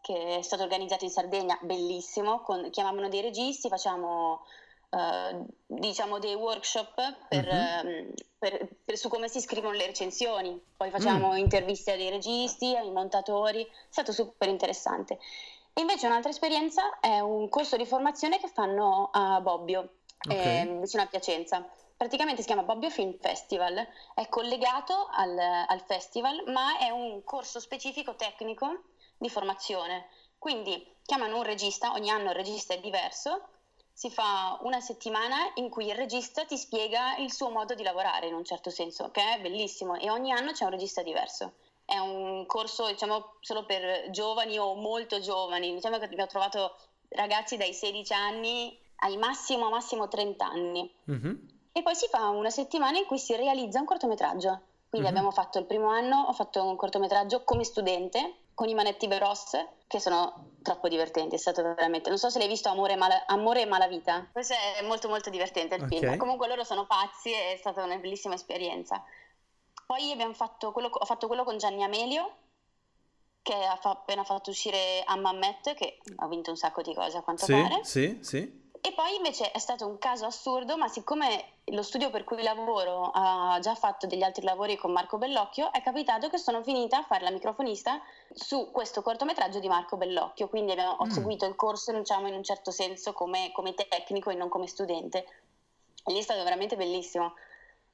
che 0.00 0.38
è 0.38 0.42
stato 0.42 0.62
organizzato 0.62 1.04
in 1.04 1.10
Sardegna, 1.10 1.58
bellissimo, 1.60 2.40
con, 2.40 2.70
chiamavano 2.70 3.10
dei 3.10 3.20
registi, 3.20 3.68
facciamo 3.68 4.40
diciamo 5.66 6.18
dei 6.18 6.34
workshop 6.34 7.28
per, 7.28 7.46
uh-huh. 7.46 8.12
per, 8.38 8.68
per, 8.84 8.96
su 8.96 9.08
come 9.08 9.28
si 9.28 9.40
scrivono 9.40 9.74
le 9.74 9.86
recensioni, 9.86 10.60
poi 10.76 10.90
facciamo 10.90 11.32
mm. 11.32 11.36
interviste 11.36 11.92
a 11.92 11.96
dei 11.96 12.10
registi, 12.10 12.74
ai 12.74 12.90
montatori, 12.90 13.62
è 13.64 13.68
stato 13.88 14.10
super 14.12 14.48
interessante. 14.48 15.18
E 15.72 15.82
invece 15.82 16.06
un'altra 16.06 16.30
esperienza 16.30 16.98
è 16.98 17.20
un 17.20 17.48
corso 17.48 17.76
di 17.76 17.86
formazione 17.86 18.40
che 18.40 18.48
fanno 18.48 19.10
a 19.12 19.40
Bobbio, 19.40 19.98
okay. 20.26 20.66
eh, 20.66 20.78
vicino 20.80 21.02
a 21.02 21.06
Piacenza. 21.06 21.64
Praticamente 21.96 22.40
si 22.40 22.48
chiama 22.48 22.64
Bobbio 22.64 22.90
Film 22.90 23.16
Festival, 23.20 23.86
è 24.14 24.28
collegato 24.28 25.08
al, 25.12 25.38
al 25.38 25.80
festival, 25.86 26.42
ma 26.46 26.78
è 26.78 26.90
un 26.90 27.22
corso 27.22 27.60
specifico 27.60 28.16
tecnico 28.16 28.82
di 29.16 29.28
formazione. 29.28 30.08
Quindi 30.36 30.96
chiamano 31.04 31.36
un 31.36 31.42
regista, 31.44 31.92
ogni 31.92 32.10
anno 32.10 32.30
il 32.30 32.36
regista 32.36 32.74
è 32.74 32.80
diverso, 32.80 33.48
si 34.00 34.08
fa 34.08 34.58
una 34.62 34.80
settimana 34.80 35.36
in 35.56 35.68
cui 35.68 35.88
il 35.88 35.94
regista 35.94 36.46
ti 36.46 36.56
spiega 36.56 37.16
il 37.18 37.30
suo 37.30 37.50
modo 37.50 37.74
di 37.74 37.82
lavorare 37.82 38.28
in 38.28 38.32
un 38.32 38.46
certo 38.46 38.70
senso, 38.70 39.10
che 39.10 39.20
è 39.20 39.40
bellissimo 39.42 39.94
e 39.96 40.08
ogni 40.08 40.32
anno 40.32 40.52
c'è 40.52 40.64
un 40.64 40.70
regista 40.70 41.02
diverso. 41.02 41.52
È 41.84 41.98
un 41.98 42.46
corso 42.46 42.86
diciamo 42.86 43.34
solo 43.40 43.66
per 43.66 44.08
giovani 44.08 44.58
o 44.58 44.74
molto 44.74 45.20
giovani, 45.20 45.74
diciamo 45.74 45.98
che 45.98 46.06
abbiamo 46.06 46.26
trovato 46.28 46.78
ragazzi 47.10 47.58
dai 47.58 47.74
16 47.74 48.12
anni 48.14 48.74
ai 49.00 49.18
massimo 49.18 49.68
massimo 49.68 50.08
30 50.08 50.46
anni. 50.46 50.94
Mm-hmm. 51.10 51.34
E 51.72 51.82
poi 51.82 51.94
si 51.94 52.06
fa 52.08 52.26
una 52.30 52.48
settimana 52.48 52.96
in 52.96 53.04
cui 53.04 53.18
si 53.18 53.36
realizza 53.36 53.80
un 53.80 53.84
cortometraggio. 53.84 54.60
Quindi 54.88 55.08
mm-hmm. 55.08 55.16
abbiamo 55.18 55.30
fatto 55.30 55.58
il 55.58 55.66
primo 55.66 55.88
anno, 55.90 56.22
ho 56.26 56.32
fatto 56.32 56.64
un 56.64 56.74
cortometraggio 56.74 57.44
come 57.44 57.64
studente 57.64 58.36
con 58.60 58.68
i 58.68 58.74
manetti 58.74 59.06
Veros 59.06 59.52
che 59.86 59.98
sono 59.98 60.58
troppo 60.60 60.86
divertenti, 60.88 61.34
è 61.34 61.38
stato 61.38 61.62
veramente, 61.62 62.10
non 62.10 62.18
so 62.18 62.28
se 62.28 62.38
l'hai 62.38 62.46
visto 62.46 62.68
Amore 62.68 62.92
e, 62.92 62.96
Mala, 62.96 63.24
Amore 63.24 63.62
e 63.62 63.64
Malavita, 63.64 64.28
questo 64.30 64.52
è 64.52 64.84
molto 64.84 65.08
molto 65.08 65.30
divertente 65.30 65.76
il 65.76 65.84
okay. 65.84 65.98
film, 65.98 66.16
comunque 66.18 66.46
loro 66.46 66.62
sono 66.62 66.84
pazzi 66.84 67.32
è 67.32 67.56
stata 67.58 67.82
una 67.82 67.96
bellissima 67.96 68.34
esperienza. 68.34 69.02
Poi 69.86 70.12
abbiamo 70.12 70.34
fatto 70.34 70.72
quello, 70.72 70.88
ho 70.92 71.04
fatto 71.06 71.26
quello 71.26 71.42
con 71.42 71.56
Gianni 71.56 71.82
Amelio, 71.82 72.36
che 73.40 73.54
ha 73.54 73.80
appena 73.82 74.24
fatto 74.24 74.50
uscire 74.50 75.04
Ammamet, 75.06 75.72
che 75.72 75.96
ha 76.16 76.28
vinto 76.28 76.50
un 76.50 76.56
sacco 76.58 76.82
di 76.82 76.92
cose 76.92 77.16
a 77.16 77.22
quanto 77.22 77.46
sì, 77.46 77.52
pare. 77.52 77.80
Sì, 77.82 78.18
sì. 78.20 78.69
E 78.82 78.92
poi 78.94 79.14
invece 79.16 79.50
è 79.50 79.58
stato 79.58 79.86
un 79.86 79.98
caso 79.98 80.24
assurdo, 80.24 80.78
ma 80.78 80.88
siccome 80.88 81.58
lo 81.64 81.82
studio 81.82 82.08
per 82.08 82.24
cui 82.24 82.42
lavoro 82.42 83.10
ha 83.12 83.58
già 83.60 83.74
fatto 83.74 84.06
degli 84.06 84.22
altri 84.22 84.42
lavori 84.42 84.76
con 84.76 84.90
Marco 84.90 85.18
Bellocchio, 85.18 85.70
è 85.70 85.82
capitato 85.82 86.30
che 86.30 86.38
sono 86.38 86.62
finita 86.62 86.98
a 86.98 87.02
fare 87.02 87.24
la 87.24 87.30
microfonista 87.30 88.00
su 88.32 88.70
questo 88.70 89.02
cortometraggio 89.02 89.58
di 89.58 89.68
Marco 89.68 89.98
Bellocchio, 89.98 90.48
quindi 90.48 90.72
abbiamo, 90.72 90.92
ho 90.92 91.04
mm. 91.04 91.10
seguito 91.10 91.44
il 91.44 91.56
corso 91.56 91.92
diciamo, 91.92 92.28
in 92.28 92.34
un 92.34 92.42
certo 92.42 92.70
senso 92.70 93.12
come, 93.12 93.50
come 93.52 93.74
tecnico 93.74 94.30
e 94.30 94.34
non 94.34 94.48
come 94.48 94.66
studente. 94.66 95.26
E 96.04 96.12
lì 96.12 96.18
è 96.18 96.22
stato 96.22 96.42
veramente 96.42 96.76
bellissimo 96.76 97.34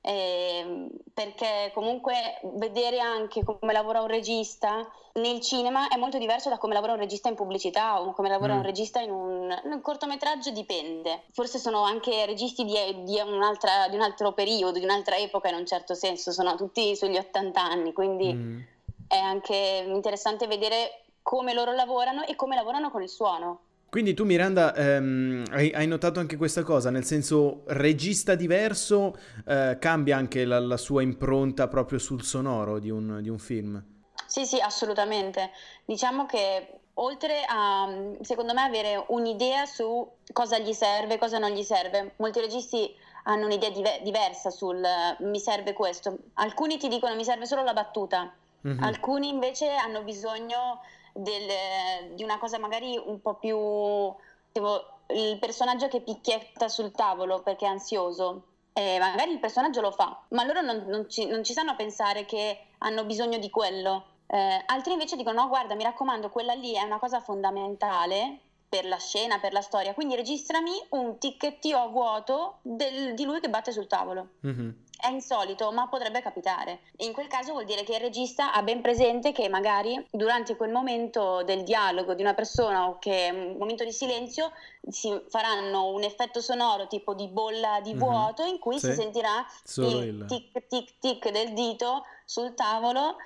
eh, 0.09 0.87
perché 1.13 1.73
comunque 1.75 2.15
vedere 2.55 3.01
anche 3.01 3.43
come 3.43 3.73
lavora 3.73 4.03
un 4.03 4.07
regista 4.07 4.89
nel 5.15 5.41
cinema 5.41 5.89
è 5.89 5.97
molto 5.97 6.17
diverso 6.17 6.49
da 6.49 6.59
come 6.59 6.75
lavora 6.75 6.93
un 6.93 7.01
regista 7.01 7.29
in 7.29 7.35
pubblicità 7.35 8.01
o 8.01 8.13
come 8.13 8.29
lavora 8.29 8.55
mm. 8.55 8.59
un 8.59 8.63
regista 8.63 9.01
in 9.01 9.11
un, 9.11 9.61
in 9.65 9.73
un, 9.73 9.81
cortometraggio, 9.81 10.53
dipende. 10.53 11.25
Forse 11.33 11.59
sono 11.59 11.83
anche 11.83 12.25
registi 12.25 12.65
di, 12.65 12.75
di, 13.03 13.03
di, 13.03 13.21
un 13.21 13.43
altro 13.43 14.33
periodo, 14.33 14.79
di 14.79 14.85
un'altra 14.85 15.17
epoca 15.17 15.49
in 15.49 15.57
un 15.57 15.67
certo 15.67 15.95
senso, 15.95 16.31
sono 16.31 16.55
tutti 16.55 16.95
sugli 16.95 17.17
80 17.17 17.61
anni, 17.61 17.93
quindi 17.93 18.33
mm. 18.33 18.61
è 19.09 19.19
anche 19.19 19.85
interessante 19.89 20.47
vedere 20.47 21.01
come 21.21 21.53
loro 21.53 21.73
lavorano 21.73 22.25
e 22.25 22.37
come 22.37 22.55
lavorano 22.55 22.93
con 22.93 23.03
il 23.03 23.09
suono. 23.09 23.63
Quindi 23.89 24.15
tu 24.15 24.25
Miranda 24.25 24.75
ehm, 24.75 25.45
hai, 25.51 25.71
hai, 25.73 25.87
notato 25.87 26.21
anche 26.21 26.37
questa 26.37 26.63
cosa, 26.63 26.91
nel 26.91 27.05
senso 27.05 27.63
regista 27.67 28.35
diverso 28.35 29.17
eh, 29.47 29.77
cambia 29.81 30.17
anche 30.17 30.45
la, 30.45 30.59
la, 30.59 30.77
sua 30.77 31.03
impronta 31.03 31.69
proprio 31.69 31.99
sul 31.99 32.23
sonoro 32.23 32.79
di 32.79 32.91
un, 32.91 33.21
di 33.23 33.29
un 33.29 33.39
film? 33.39 33.83
Sì, 34.27 34.45
sì, 34.45 34.61
assolutamente. 34.61 35.51
Diciamo 35.85 36.27
che 36.27 36.81
oltre 36.95 37.45
a, 37.49 37.89
secondo 38.21 38.53
me, 38.53 38.63
avere 38.63 39.05
un'idea 39.09 39.67
su 39.67 40.07
cosa 40.33 40.59
gli 40.59 40.73
serve, 40.73 41.19
cosa 41.19 41.39
non 41.39 41.51
gli 41.51 41.63
serve, 41.63 42.15
molti 42.17 42.41
registi 42.41 42.95
hanno 43.25 43.47
un'idea 43.47 43.71
dive- 43.71 44.01
diversa 44.03 44.51
sul 44.51 44.83
mi 45.21 45.39
serve 45.39 45.73
questo. 45.73 46.17
Alcuni 46.35 46.77
ti 46.79 46.89
dicono 46.89 47.15
mi 47.15 47.25
serve 47.25 47.47
solo 47.47 47.63
la 47.63 47.73
battuta, 47.73 48.33
mm-hmm. 48.67 48.83
alcuni 48.83 49.29
invece 49.29 49.75
hanno 49.75 50.03
bisogno 50.03 50.81
del, 51.17 52.15
di 52.15 52.23
una 52.23 52.39
cosa 52.39 52.59
magari 52.59 53.01
un 53.03 53.21
po' 53.21 53.35
più 53.35 54.15
tipo 54.53 54.85
il 55.09 55.39
personaggio 55.39 55.89
che 55.89 56.01
picchietta 56.01 56.69
sul 56.69 56.93
tavolo 56.93 57.43
perché 57.43 57.67
è 57.67 57.69
ansioso. 57.69 58.43
E 58.73 58.99
magari 58.99 59.33
il 59.33 59.39
personaggio 59.39 59.81
lo 59.81 59.91
fa, 59.91 60.23
ma 60.31 60.45
loro 60.45 60.61
non, 60.61 60.85
non, 60.87 61.09
ci, 61.09 61.27
non 61.27 61.43
ci 61.43 61.55
sanno 61.55 61.75
pensare 61.77 62.27
che 62.27 62.67
hanno 62.79 63.05
bisogno 63.05 63.39
di 63.39 63.49
quello. 63.49 64.05
Eh, 64.27 64.63
altri 64.67 64.93
invece 64.93 65.17
dicono: 65.17 65.43
no, 65.43 65.49
guarda, 65.49 65.75
mi 65.75 65.83
raccomando, 65.83 66.29
quella 66.29 66.53
lì 66.53 66.75
è 66.75 66.83
una 66.83 66.99
cosa 66.99 67.21
fondamentale 67.21 68.41
per 68.69 68.85
la 68.85 68.99
scena, 68.99 69.39
per 69.39 69.53
la 69.53 69.61
storia. 69.61 69.95
Quindi 69.95 70.17
registrami 70.17 70.73
un 70.91 71.19
ticchettio 71.19 71.79
a 71.79 71.87
vuoto 71.87 72.59
del, 72.63 73.15
di 73.15 73.25
lui 73.25 73.41
che 73.41 73.49
batte 73.49 73.73
sul 73.73 73.87
tavolo. 73.87 74.31
Mm-hmm. 74.47 74.71
È 74.99 75.09
insolito, 75.09 75.71
ma 75.73 75.89
potrebbe 75.89 76.23
capitare. 76.23 76.81
in 76.99 77.13
quel 77.13 77.27
caso 77.27 77.53
vuol 77.53 77.65
dire 77.65 77.85
che 77.85 77.95
il 77.95 78.01
regista 78.01 78.53
ha 78.53 78.63
ben 78.63 78.81
presente 78.81 79.33
che 79.33 79.49
magari 79.49 80.05
durante 80.11 80.57
quel 80.57 80.73
momento 80.73 81.43
del 81.45 81.63
dialogo 81.65 82.15
di 82.15 82.23
una 82.23 82.35
persona 82.35 82.89
o 82.89 82.99
che 82.99 83.29
è 83.29 83.31
un 83.31 83.57
momento 83.59 83.85
di 83.85 83.93
silenzio 83.93 84.53
si 84.89 85.13
faranno 85.29 85.89
un 85.89 86.03
effetto 86.03 86.41
sonoro 86.41 86.87
tipo 86.87 87.13
di 87.13 87.29
bolla 87.29 87.81
di 87.83 87.93
mhm. 87.93 87.99
vuoto 87.99 88.43
mm-hmm. 88.43 88.55
in 88.55 88.59
cui 88.59 88.79
sì. 88.79 88.87
si 88.87 88.95
sentirà 88.95 89.47
Solo 89.63 90.01
il, 90.01 90.07
il 90.07 90.25
tic 90.27 90.67
tic 90.67 90.99
tic 90.99 91.31
del 91.31 91.53
dito 91.53 92.05
sul 92.25 92.55
tavolo 92.55 93.17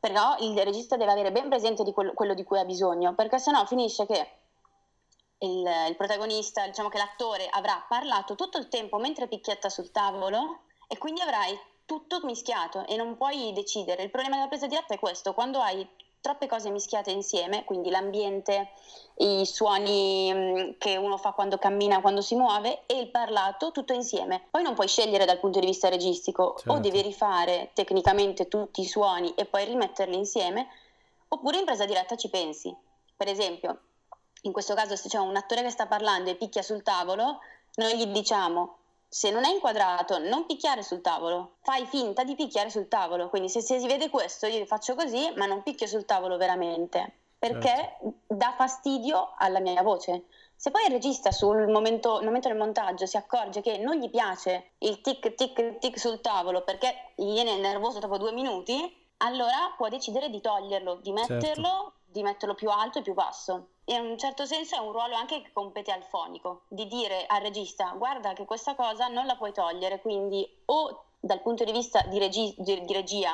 però 0.00 0.34
il 0.40 0.58
regista 0.62 0.96
deve 0.96 1.12
avere 1.12 1.30
ben 1.30 1.48
presente 1.48 1.84
di 1.84 1.92
quello, 1.92 2.14
quello 2.14 2.32
di 2.32 2.42
cui 2.42 2.58
ha 2.58 2.64
bisogno, 2.64 3.14
perché 3.14 3.38
sennò 3.38 3.64
finisce 3.66 4.06
che 4.06 4.28
il, 5.40 5.68
il, 5.88 5.96
protagonista, 5.96 6.66
diciamo 6.66 6.88
che 6.88 6.98
l'attore 6.98 7.46
avrà 7.50 7.84
parlato 7.88 8.34
tutto 8.34 8.58
il 8.58 8.68
tempo 8.68 8.98
mentre 8.98 9.28
picchietta 9.28 9.68
sul 9.68 9.90
tavolo 9.90 10.60
e 10.88 10.98
quindi 10.98 11.20
avrai 11.20 11.58
tutto 11.84 12.20
mischiato 12.24 12.86
e 12.86 12.96
non 12.96 13.16
puoi 13.16 13.52
decidere. 13.52 14.02
Il 14.02 14.10
problema 14.10 14.36
della 14.36 14.48
presa 14.48 14.66
diretta 14.66 14.94
è 14.94 14.98
questo, 14.98 15.34
quando 15.34 15.60
hai 15.60 15.86
troppe 16.20 16.46
cose 16.46 16.70
mischiate 16.70 17.10
insieme, 17.10 17.64
quindi 17.64 17.88
l'ambiente, 17.90 18.70
i 19.16 19.46
suoni 19.46 20.30
mm, 20.32 20.70
che 20.78 20.96
uno 20.96 21.16
fa 21.16 21.32
quando 21.32 21.56
cammina, 21.56 22.00
quando 22.00 22.20
si 22.20 22.34
muove 22.34 22.82
e 22.86 22.98
il 22.98 23.10
parlato, 23.10 23.72
tutto 23.72 23.92
insieme. 23.92 24.46
Poi 24.50 24.62
non 24.62 24.74
puoi 24.74 24.86
scegliere 24.86 25.24
dal 25.24 25.40
punto 25.40 25.58
di 25.58 25.66
vista 25.66 25.88
registico, 25.88 26.54
certo. 26.56 26.72
o 26.72 26.78
devi 26.78 27.00
rifare 27.00 27.70
tecnicamente 27.72 28.48
tutti 28.48 28.82
i 28.82 28.86
suoni 28.86 29.32
e 29.34 29.46
poi 29.46 29.64
rimetterli 29.64 30.14
insieme, 30.14 30.68
oppure 31.28 31.58
in 31.58 31.64
presa 31.64 31.86
diretta 31.86 32.16
ci 32.16 32.28
pensi. 32.28 32.74
Per 33.16 33.28
esempio, 33.28 33.80
in 34.42 34.52
questo 34.52 34.74
caso 34.74 34.96
se 34.96 35.08
c'è 35.08 35.18
un 35.18 35.36
attore 35.36 35.62
che 35.62 35.70
sta 35.70 35.86
parlando 35.86 36.30
e 36.30 36.36
picchia 36.36 36.62
sul 36.62 36.82
tavolo, 36.82 37.40
noi 37.76 37.96
gli 37.96 38.06
diciamo 38.06 38.76
se 39.12 39.32
non 39.32 39.44
è 39.44 39.50
inquadrato 39.50 40.18
non 40.18 40.46
picchiare 40.46 40.84
sul 40.84 41.00
tavolo, 41.00 41.56
fai 41.62 41.84
finta 41.86 42.22
di 42.22 42.36
picchiare 42.36 42.70
sul 42.70 42.86
tavolo, 42.86 43.28
quindi 43.28 43.48
se, 43.48 43.60
se 43.60 43.80
si 43.80 43.86
vede 43.88 44.08
questo 44.08 44.46
io 44.46 44.64
faccio 44.66 44.94
così 44.94 45.32
ma 45.34 45.46
non 45.46 45.64
picchio 45.64 45.88
sul 45.88 46.04
tavolo 46.04 46.36
veramente, 46.36 47.14
perché 47.36 47.74
certo. 47.74 48.14
dà 48.28 48.54
fastidio 48.56 49.34
alla 49.36 49.58
mia 49.58 49.82
voce. 49.82 50.26
Se 50.54 50.70
poi 50.70 50.84
il 50.84 50.92
regista 50.92 51.32
sul 51.32 51.66
momento, 51.68 52.18
nel 52.18 52.26
momento 52.26 52.48
del 52.48 52.56
montaggio 52.56 53.06
si 53.06 53.16
accorge 53.16 53.62
che 53.62 53.78
non 53.78 53.96
gli 53.96 54.08
piace 54.10 54.72
il 54.78 55.00
tic 55.00 55.34
tic 55.34 55.78
tic 55.78 55.98
sul 55.98 56.20
tavolo 56.20 56.62
perché 56.62 57.12
gli 57.16 57.32
viene 57.32 57.56
nervoso 57.56 57.98
dopo 57.98 58.16
due 58.16 58.30
minuti, 58.30 58.96
allora 59.22 59.72
può 59.76 59.88
decidere 59.88 60.28
di 60.30 60.40
toglierlo, 60.40 60.96
di 60.96 61.12
certo. 61.16 61.34
metterlo, 61.34 61.68
certo. 61.68 61.92
di 62.04 62.22
metterlo 62.22 62.54
più 62.54 62.70
alto 62.70 62.98
e 62.98 63.02
più 63.02 63.14
basso 63.14 63.68
in 63.96 64.10
un 64.10 64.18
certo 64.18 64.46
senso 64.46 64.76
è 64.76 64.78
un 64.78 64.92
ruolo 64.92 65.16
anche 65.16 65.42
che 65.42 65.50
compete 65.52 65.90
al 65.90 66.04
fonico, 66.04 66.62
di 66.68 66.86
dire 66.86 67.26
al 67.26 67.40
regista 67.40 67.92
guarda 67.96 68.32
che 68.34 68.44
questa 68.44 68.74
cosa 68.74 69.08
non 69.08 69.26
la 69.26 69.36
puoi 69.36 69.52
togliere, 69.52 70.00
quindi 70.00 70.48
o 70.66 71.06
dal 71.18 71.40
punto 71.40 71.64
di 71.64 71.72
vista 71.72 72.02
di, 72.02 72.18
regi- 72.18 72.54
di, 72.58 72.84
di 72.84 72.92
regia 72.92 73.32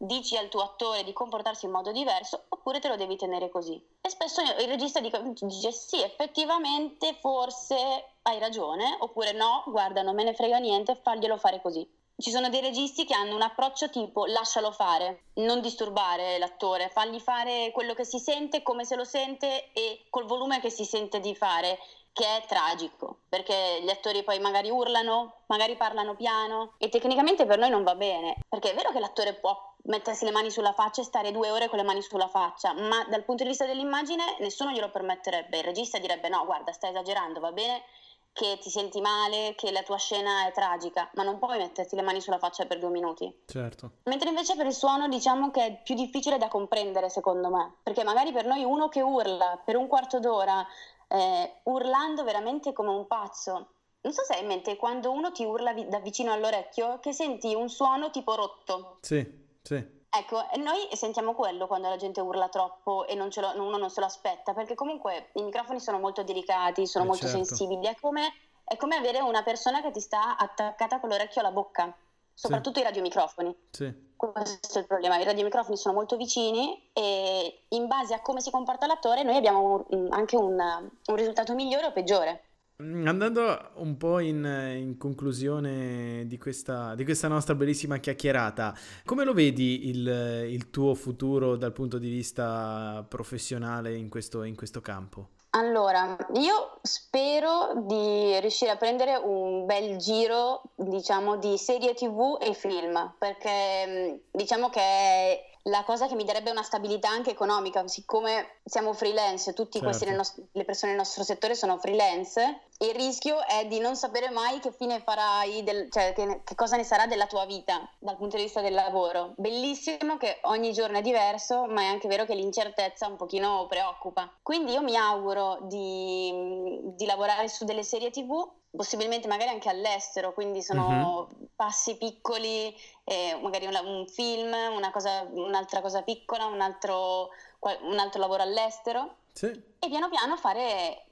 dici 0.00 0.36
al 0.36 0.48
tuo 0.48 0.62
attore 0.62 1.04
di 1.04 1.12
comportarsi 1.12 1.66
in 1.66 1.72
modo 1.72 1.90
diverso 1.92 2.44
oppure 2.48 2.78
te 2.78 2.88
lo 2.88 2.96
devi 2.96 3.16
tenere 3.16 3.50
così. 3.50 3.74
E 4.00 4.08
spesso 4.08 4.40
il 4.40 4.68
regista 4.68 5.00
dice 5.00 5.72
sì, 5.72 6.00
effettivamente 6.02 7.14
forse 7.20 8.12
hai 8.22 8.38
ragione, 8.38 8.96
oppure 9.00 9.32
no, 9.32 9.64
guarda, 9.66 10.02
non 10.02 10.14
me 10.14 10.24
ne 10.24 10.34
frega 10.34 10.58
niente, 10.58 10.94
faglielo 10.94 11.36
fare 11.36 11.60
così. 11.60 11.86
Ci 12.20 12.32
sono 12.32 12.48
dei 12.48 12.60
registi 12.60 13.04
che 13.04 13.14
hanno 13.14 13.36
un 13.36 13.42
approccio 13.42 13.90
tipo 13.90 14.26
lascialo 14.26 14.72
fare, 14.72 15.26
non 15.34 15.60
disturbare 15.60 16.36
l'attore, 16.38 16.88
fagli 16.88 17.20
fare 17.20 17.70
quello 17.72 17.94
che 17.94 18.04
si 18.04 18.18
sente, 18.18 18.64
come 18.64 18.84
se 18.84 18.96
lo 18.96 19.04
sente 19.04 19.70
e 19.72 20.04
col 20.10 20.26
volume 20.26 20.58
che 20.58 20.68
si 20.68 20.84
sente 20.84 21.20
di 21.20 21.36
fare, 21.36 21.78
che 22.12 22.24
è 22.24 22.44
tragico, 22.48 23.18
perché 23.28 23.78
gli 23.82 23.88
attori 23.88 24.24
poi 24.24 24.40
magari 24.40 24.68
urlano, 24.68 25.42
magari 25.46 25.76
parlano 25.76 26.16
piano 26.16 26.74
e 26.78 26.88
tecnicamente 26.88 27.46
per 27.46 27.58
noi 27.58 27.70
non 27.70 27.84
va 27.84 27.94
bene, 27.94 28.34
perché 28.48 28.72
è 28.72 28.74
vero 28.74 28.90
che 28.90 28.98
l'attore 28.98 29.34
può 29.34 29.56
mettersi 29.84 30.24
le 30.24 30.32
mani 30.32 30.50
sulla 30.50 30.72
faccia 30.72 31.02
e 31.02 31.04
stare 31.04 31.30
due 31.30 31.52
ore 31.52 31.68
con 31.68 31.78
le 31.78 31.84
mani 31.84 32.02
sulla 32.02 32.26
faccia, 32.26 32.72
ma 32.72 33.04
dal 33.04 33.22
punto 33.22 33.44
di 33.44 33.50
vista 33.50 33.64
dell'immagine 33.64 34.38
nessuno 34.40 34.72
glielo 34.72 34.90
permetterebbe, 34.90 35.58
il 35.58 35.64
regista 35.64 35.98
direbbe 35.98 36.28
no, 36.28 36.44
guarda, 36.44 36.72
stai 36.72 36.90
esagerando, 36.90 37.38
va 37.38 37.52
bene 37.52 37.84
che 38.32 38.58
ti 38.60 38.70
senti 38.70 39.00
male, 39.00 39.54
che 39.56 39.72
la 39.72 39.82
tua 39.82 39.96
scena 39.96 40.46
è 40.46 40.52
tragica, 40.52 41.10
ma 41.14 41.22
non 41.22 41.38
puoi 41.38 41.58
metterti 41.58 41.96
le 41.96 42.02
mani 42.02 42.20
sulla 42.20 42.38
faccia 42.38 42.66
per 42.66 42.78
due 42.78 42.90
minuti. 42.90 43.42
Certo. 43.46 43.90
Mentre 44.04 44.28
invece 44.28 44.56
per 44.56 44.66
il 44.66 44.72
suono 44.72 45.08
diciamo 45.08 45.50
che 45.50 45.66
è 45.66 45.82
più 45.82 45.94
difficile 45.94 46.38
da 46.38 46.48
comprendere 46.48 47.08
secondo 47.10 47.50
me, 47.50 47.74
perché 47.82 48.04
magari 48.04 48.32
per 48.32 48.46
noi 48.46 48.64
uno 48.64 48.88
che 48.88 49.02
urla 49.02 49.60
per 49.64 49.76
un 49.76 49.86
quarto 49.88 50.20
d'ora, 50.20 50.64
eh, 51.08 51.60
urlando 51.64 52.24
veramente 52.24 52.72
come 52.72 52.90
un 52.90 53.06
pazzo, 53.06 53.70
non 54.00 54.12
so 54.12 54.22
se 54.24 54.34
hai 54.34 54.42
in 54.42 54.46
mente 54.46 54.76
quando 54.76 55.10
uno 55.10 55.32
ti 55.32 55.44
urla 55.44 55.72
vi- 55.72 55.88
da 55.88 55.98
vicino 55.98 56.32
all'orecchio 56.32 56.98
che 57.00 57.12
senti 57.12 57.54
un 57.54 57.68
suono 57.68 58.10
tipo 58.10 58.34
rotto. 58.34 58.98
Sì, 59.00 59.26
sì. 59.62 59.96
Ecco, 60.10 60.50
e 60.50 60.58
noi 60.58 60.88
sentiamo 60.92 61.34
quello 61.34 61.66
quando 61.66 61.88
la 61.88 61.96
gente 61.96 62.20
urla 62.20 62.48
troppo 62.48 63.06
e 63.06 63.14
non 63.14 63.28
lo, 63.34 63.62
uno 63.62 63.76
non 63.76 63.90
se 63.90 64.00
lo 64.00 64.06
aspetta, 64.06 64.54
perché 64.54 64.74
comunque 64.74 65.30
i 65.34 65.42
microfoni 65.42 65.80
sono 65.80 65.98
molto 65.98 66.22
delicati, 66.22 66.86
sono 66.86 67.04
eh 67.04 67.08
molto 67.08 67.26
certo. 67.26 67.44
sensibili, 67.44 67.86
è 67.86 67.94
come, 68.00 68.32
è 68.64 68.76
come, 68.76 68.96
avere 68.96 69.20
una 69.20 69.42
persona 69.42 69.82
che 69.82 69.90
ti 69.90 70.00
sta 70.00 70.38
attaccata 70.38 70.98
con 70.98 71.10
l'orecchio 71.10 71.42
alla 71.42 71.52
bocca, 71.52 71.94
soprattutto 72.32 72.76
sì. 72.76 72.80
i 72.80 72.84
radiomicrofoni. 72.84 73.56
Sì. 73.70 74.06
Questo 74.16 74.78
è 74.78 74.80
il 74.80 74.86
problema, 74.86 75.18
i 75.18 75.24
radiomicrofoni 75.24 75.76
sono 75.76 75.94
molto 75.94 76.16
vicini 76.16 76.90
e 76.92 77.66
in 77.68 77.86
base 77.86 78.14
a 78.14 78.20
come 78.20 78.40
si 78.40 78.50
comporta 78.50 78.86
l'attore 78.86 79.22
noi 79.22 79.36
abbiamo 79.36 79.84
un, 79.90 80.08
anche 80.10 80.36
un, 80.36 80.58
un 80.58 81.16
risultato 81.16 81.54
migliore 81.54 81.86
o 81.86 81.92
peggiore. 81.92 82.47
Mm, 82.80 83.08
andando 83.08 83.70
un 83.78 83.96
po' 83.96 84.20
in, 84.20 84.44
in 84.44 84.98
conclusione 84.98 86.22
di 86.28 86.38
questa, 86.38 86.94
di 86.94 87.02
questa, 87.02 87.26
nostra 87.26 87.56
bellissima 87.56 87.98
chiacchierata, 87.98 88.72
come 89.04 89.24
lo 89.24 89.32
vedi 89.32 89.88
il, 89.88 90.46
il 90.48 90.70
tuo 90.70 90.94
futuro 90.94 91.56
dal 91.56 91.72
punto 91.72 91.98
di 91.98 92.08
vista 92.08 93.04
professionale 93.08 93.96
in 93.96 94.08
questo, 94.08 94.44
in 94.44 94.54
questo 94.54 94.80
campo? 94.80 95.30
Allora, 95.50 96.16
io 96.34 96.78
spero 96.82 97.82
di 97.84 98.38
riuscire 98.38 98.70
a 98.70 98.76
prendere 98.76 99.16
un 99.16 99.66
bel 99.66 99.96
giro, 99.96 100.62
diciamo, 100.76 101.36
di 101.36 101.58
serie 101.58 101.94
TV 101.94 102.38
e 102.40 102.54
film, 102.54 103.14
perché 103.18 103.86
mm, 103.88 104.16
diciamo 104.30 104.68
che 104.68 105.48
la 105.68 105.84
cosa 105.84 106.06
che 106.06 106.14
mi 106.14 106.24
darebbe 106.24 106.50
una 106.50 106.62
stabilità 106.62 107.08
anche 107.08 107.30
economica, 107.30 107.86
siccome 107.86 108.58
siamo 108.64 108.92
freelance, 108.92 109.52
tutte 109.52 109.78
certo. 109.80 110.46
le 110.52 110.64
persone 110.64 110.92
nel 110.92 111.00
nostro 111.00 111.22
settore 111.22 111.54
sono 111.54 111.78
freelance, 111.78 112.60
il 112.80 112.94
rischio 112.94 113.44
è 113.44 113.66
di 113.66 113.80
non 113.80 113.96
sapere 113.96 114.30
mai 114.30 114.60
che 114.60 114.70
fine 114.70 115.00
farai, 115.00 115.64
del, 115.64 115.90
cioè 115.90 116.12
che, 116.12 116.42
che, 116.44 116.54
cosa 116.54 116.76
ne 116.76 116.84
sarà 116.84 117.06
della 117.06 117.26
tua 117.26 117.44
vita 117.44 117.88
dal 117.98 118.16
punto 118.16 118.36
di 118.36 118.42
vista 118.42 118.60
del 118.60 118.74
lavoro. 118.74 119.32
Bellissimo 119.36 120.16
che 120.16 120.38
ogni 120.42 120.72
giorno 120.72 120.98
è 120.98 121.02
diverso, 121.02 121.66
ma 121.66 121.82
è 121.82 121.86
anche 121.86 122.06
vero 122.06 122.24
che 122.24 122.34
l'incertezza 122.34 123.08
un 123.08 123.16
pochino 123.16 123.66
preoccupa. 123.68 124.32
Quindi 124.42 124.72
io 124.72 124.82
mi 124.82 124.96
auguro 124.96 125.58
di, 125.62 126.80
di 126.94 127.04
lavorare 127.04 127.48
su 127.48 127.64
delle 127.64 127.82
serie 127.82 128.10
tv 128.10 128.48
possibilmente 128.70 129.28
magari 129.28 129.50
anche 129.50 129.68
all'estero, 129.68 130.32
quindi 130.32 130.62
sono 130.62 131.26
uh-huh. 131.30 131.48
passi 131.56 131.96
piccoli, 131.96 132.74
eh, 133.04 133.38
magari 133.42 133.66
un, 133.66 133.80
un 133.82 134.06
film, 134.06 134.52
una 134.52 134.90
cosa, 134.90 135.26
un'altra 135.32 135.80
cosa 135.80 136.02
piccola, 136.02 136.44
un 136.44 136.60
altro, 136.60 137.30
un 137.58 137.98
altro 137.98 138.20
lavoro 138.20 138.42
all'estero 138.42 139.16
sì. 139.32 139.46
e 139.46 139.88
piano 139.88 140.08
piano 140.08 140.36
fare, 140.36 141.06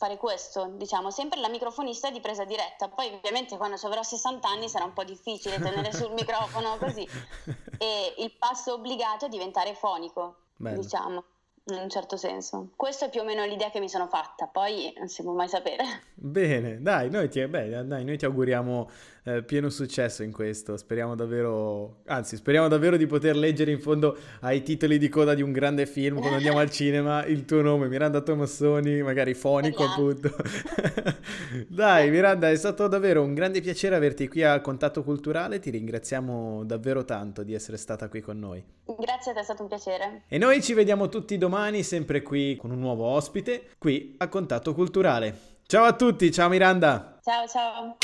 fare, 0.00 0.16
questo, 0.16 0.72
diciamo, 0.76 1.10
sempre 1.10 1.40
la 1.40 1.50
microfonista 1.50 2.10
di 2.10 2.20
presa 2.20 2.46
diretta. 2.46 2.88
Poi 2.88 3.12
ovviamente 3.12 3.58
quando 3.58 3.76
avrò 3.82 4.02
60 4.02 4.48
anni 4.48 4.66
sarà 4.66 4.84
un 4.84 4.94
po' 4.94 5.04
difficile 5.04 5.60
tenere 5.60 5.92
sul 5.92 6.12
microfono 6.12 6.78
così 6.78 7.06
e 7.76 8.14
il 8.16 8.32
passo 8.38 8.72
obbligato 8.72 9.26
è 9.26 9.28
diventare 9.28 9.74
fonico, 9.74 10.36
Bello. 10.56 10.80
diciamo 10.80 11.24
in 11.66 11.82
un 11.82 11.90
certo 11.90 12.16
senso. 12.16 12.70
Questa 12.74 13.06
è 13.06 13.10
più 13.10 13.20
o 13.20 13.24
meno 13.24 13.44
l'idea 13.44 13.70
che 13.70 13.78
mi 13.78 13.88
sono 13.88 14.06
fatta, 14.06 14.46
poi 14.46 14.92
non 14.96 15.08
si 15.08 15.22
può 15.22 15.34
mai 15.34 15.48
sapere. 15.48 15.84
Bene, 16.14 16.80
dai, 16.80 17.10
noi 17.10 17.28
ti, 17.28 17.46
beh, 17.46 17.84
dai, 17.84 18.04
noi 18.04 18.16
ti 18.16 18.24
auguriamo 18.24 18.88
eh, 19.24 19.42
pieno 19.42 19.68
successo 19.68 20.22
in 20.22 20.32
questo. 20.32 20.76
Speriamo 20.76 21.14
davvero, 21.14 22.02
anzi, 22.06 22.36
speriamo 22.36 22.68
davvero 22.68 22.96
di 22.96 23.06
poter 23.06 23.36
leggere 23.36 23.70
in 23.70 23.80
fondo 23.80 24.16
ai 24.40 24.62
titoli 24.62 24.98
di 24.98 25.08
coda 25.08 25.34
di 25.34 25.42
un 25.42 25.52
grande 25.52 25.86
film 25.86 26.18
quando 26.18 26.36
andiamo 26.36 26.58
al 26.58 26.70
cinema 26.70 27.24
il 27.26 27.44
tuo 27.44 27.60
nome, 27.62 27.88
Miranda 27.88 28.20
Tomassoni, 28.20 29.02
magari 29.02 29.34
fonico 29.34 29.84
appunto. 29.84 30.34
Dai, 31.68 32.10
Miranda, 32.10 32.50
è 32.50 32.56
stato 32.56 32.88
davvero 32.88 33.22
un 33.22 33.34
grande 33.34 33.60
piacere 33.60 33.94
averti 33.94 34.28
qui 34.28 34.42
a 34.42 34.60
Contatto 34.60 35.02
Culturale. 35.02 35.58
Ti 35.58 35.70
ringraziamo 35.70 36.64
davvero 36.64 37.04
tanto 37.04 37.42
di 37.42 37.54
essere 37.54 37.76
stata 37.76 38.08
qui 38.08 38.20
con 38.20 38.38
noi. 38.38 38.62
Grazie, 38.98 39.32
è 39.32 39.42
stato 39.42 39.62
un 39.62 39.68
piacere. 39.68 40.22
E 40.28 40.38
noi 40.38 40.62
ci 40.62 40.74
vediamo 40.74 41.08
tutti 41.08 41.38
domani, 41.38 41.82
sempre 41.82 42.22
qui 42.22 42.56
con 42.56 42.70
un 42.70 42.78
nuovo 42.78 43.04
ospite, 43.04 43.70
qui 43.78 44.14
a 44.18 44.28
Contatto 44.28 44.74
Culturale. 44.74 45.58
Ciao 45.66 45.84
a 45.84 45.92
tutti, 45.92 46.32
ciao 46.32 46.48
Miranda. 46.48 47.18
Ciao, 47.22 47.46
ciao. 47.46 47.96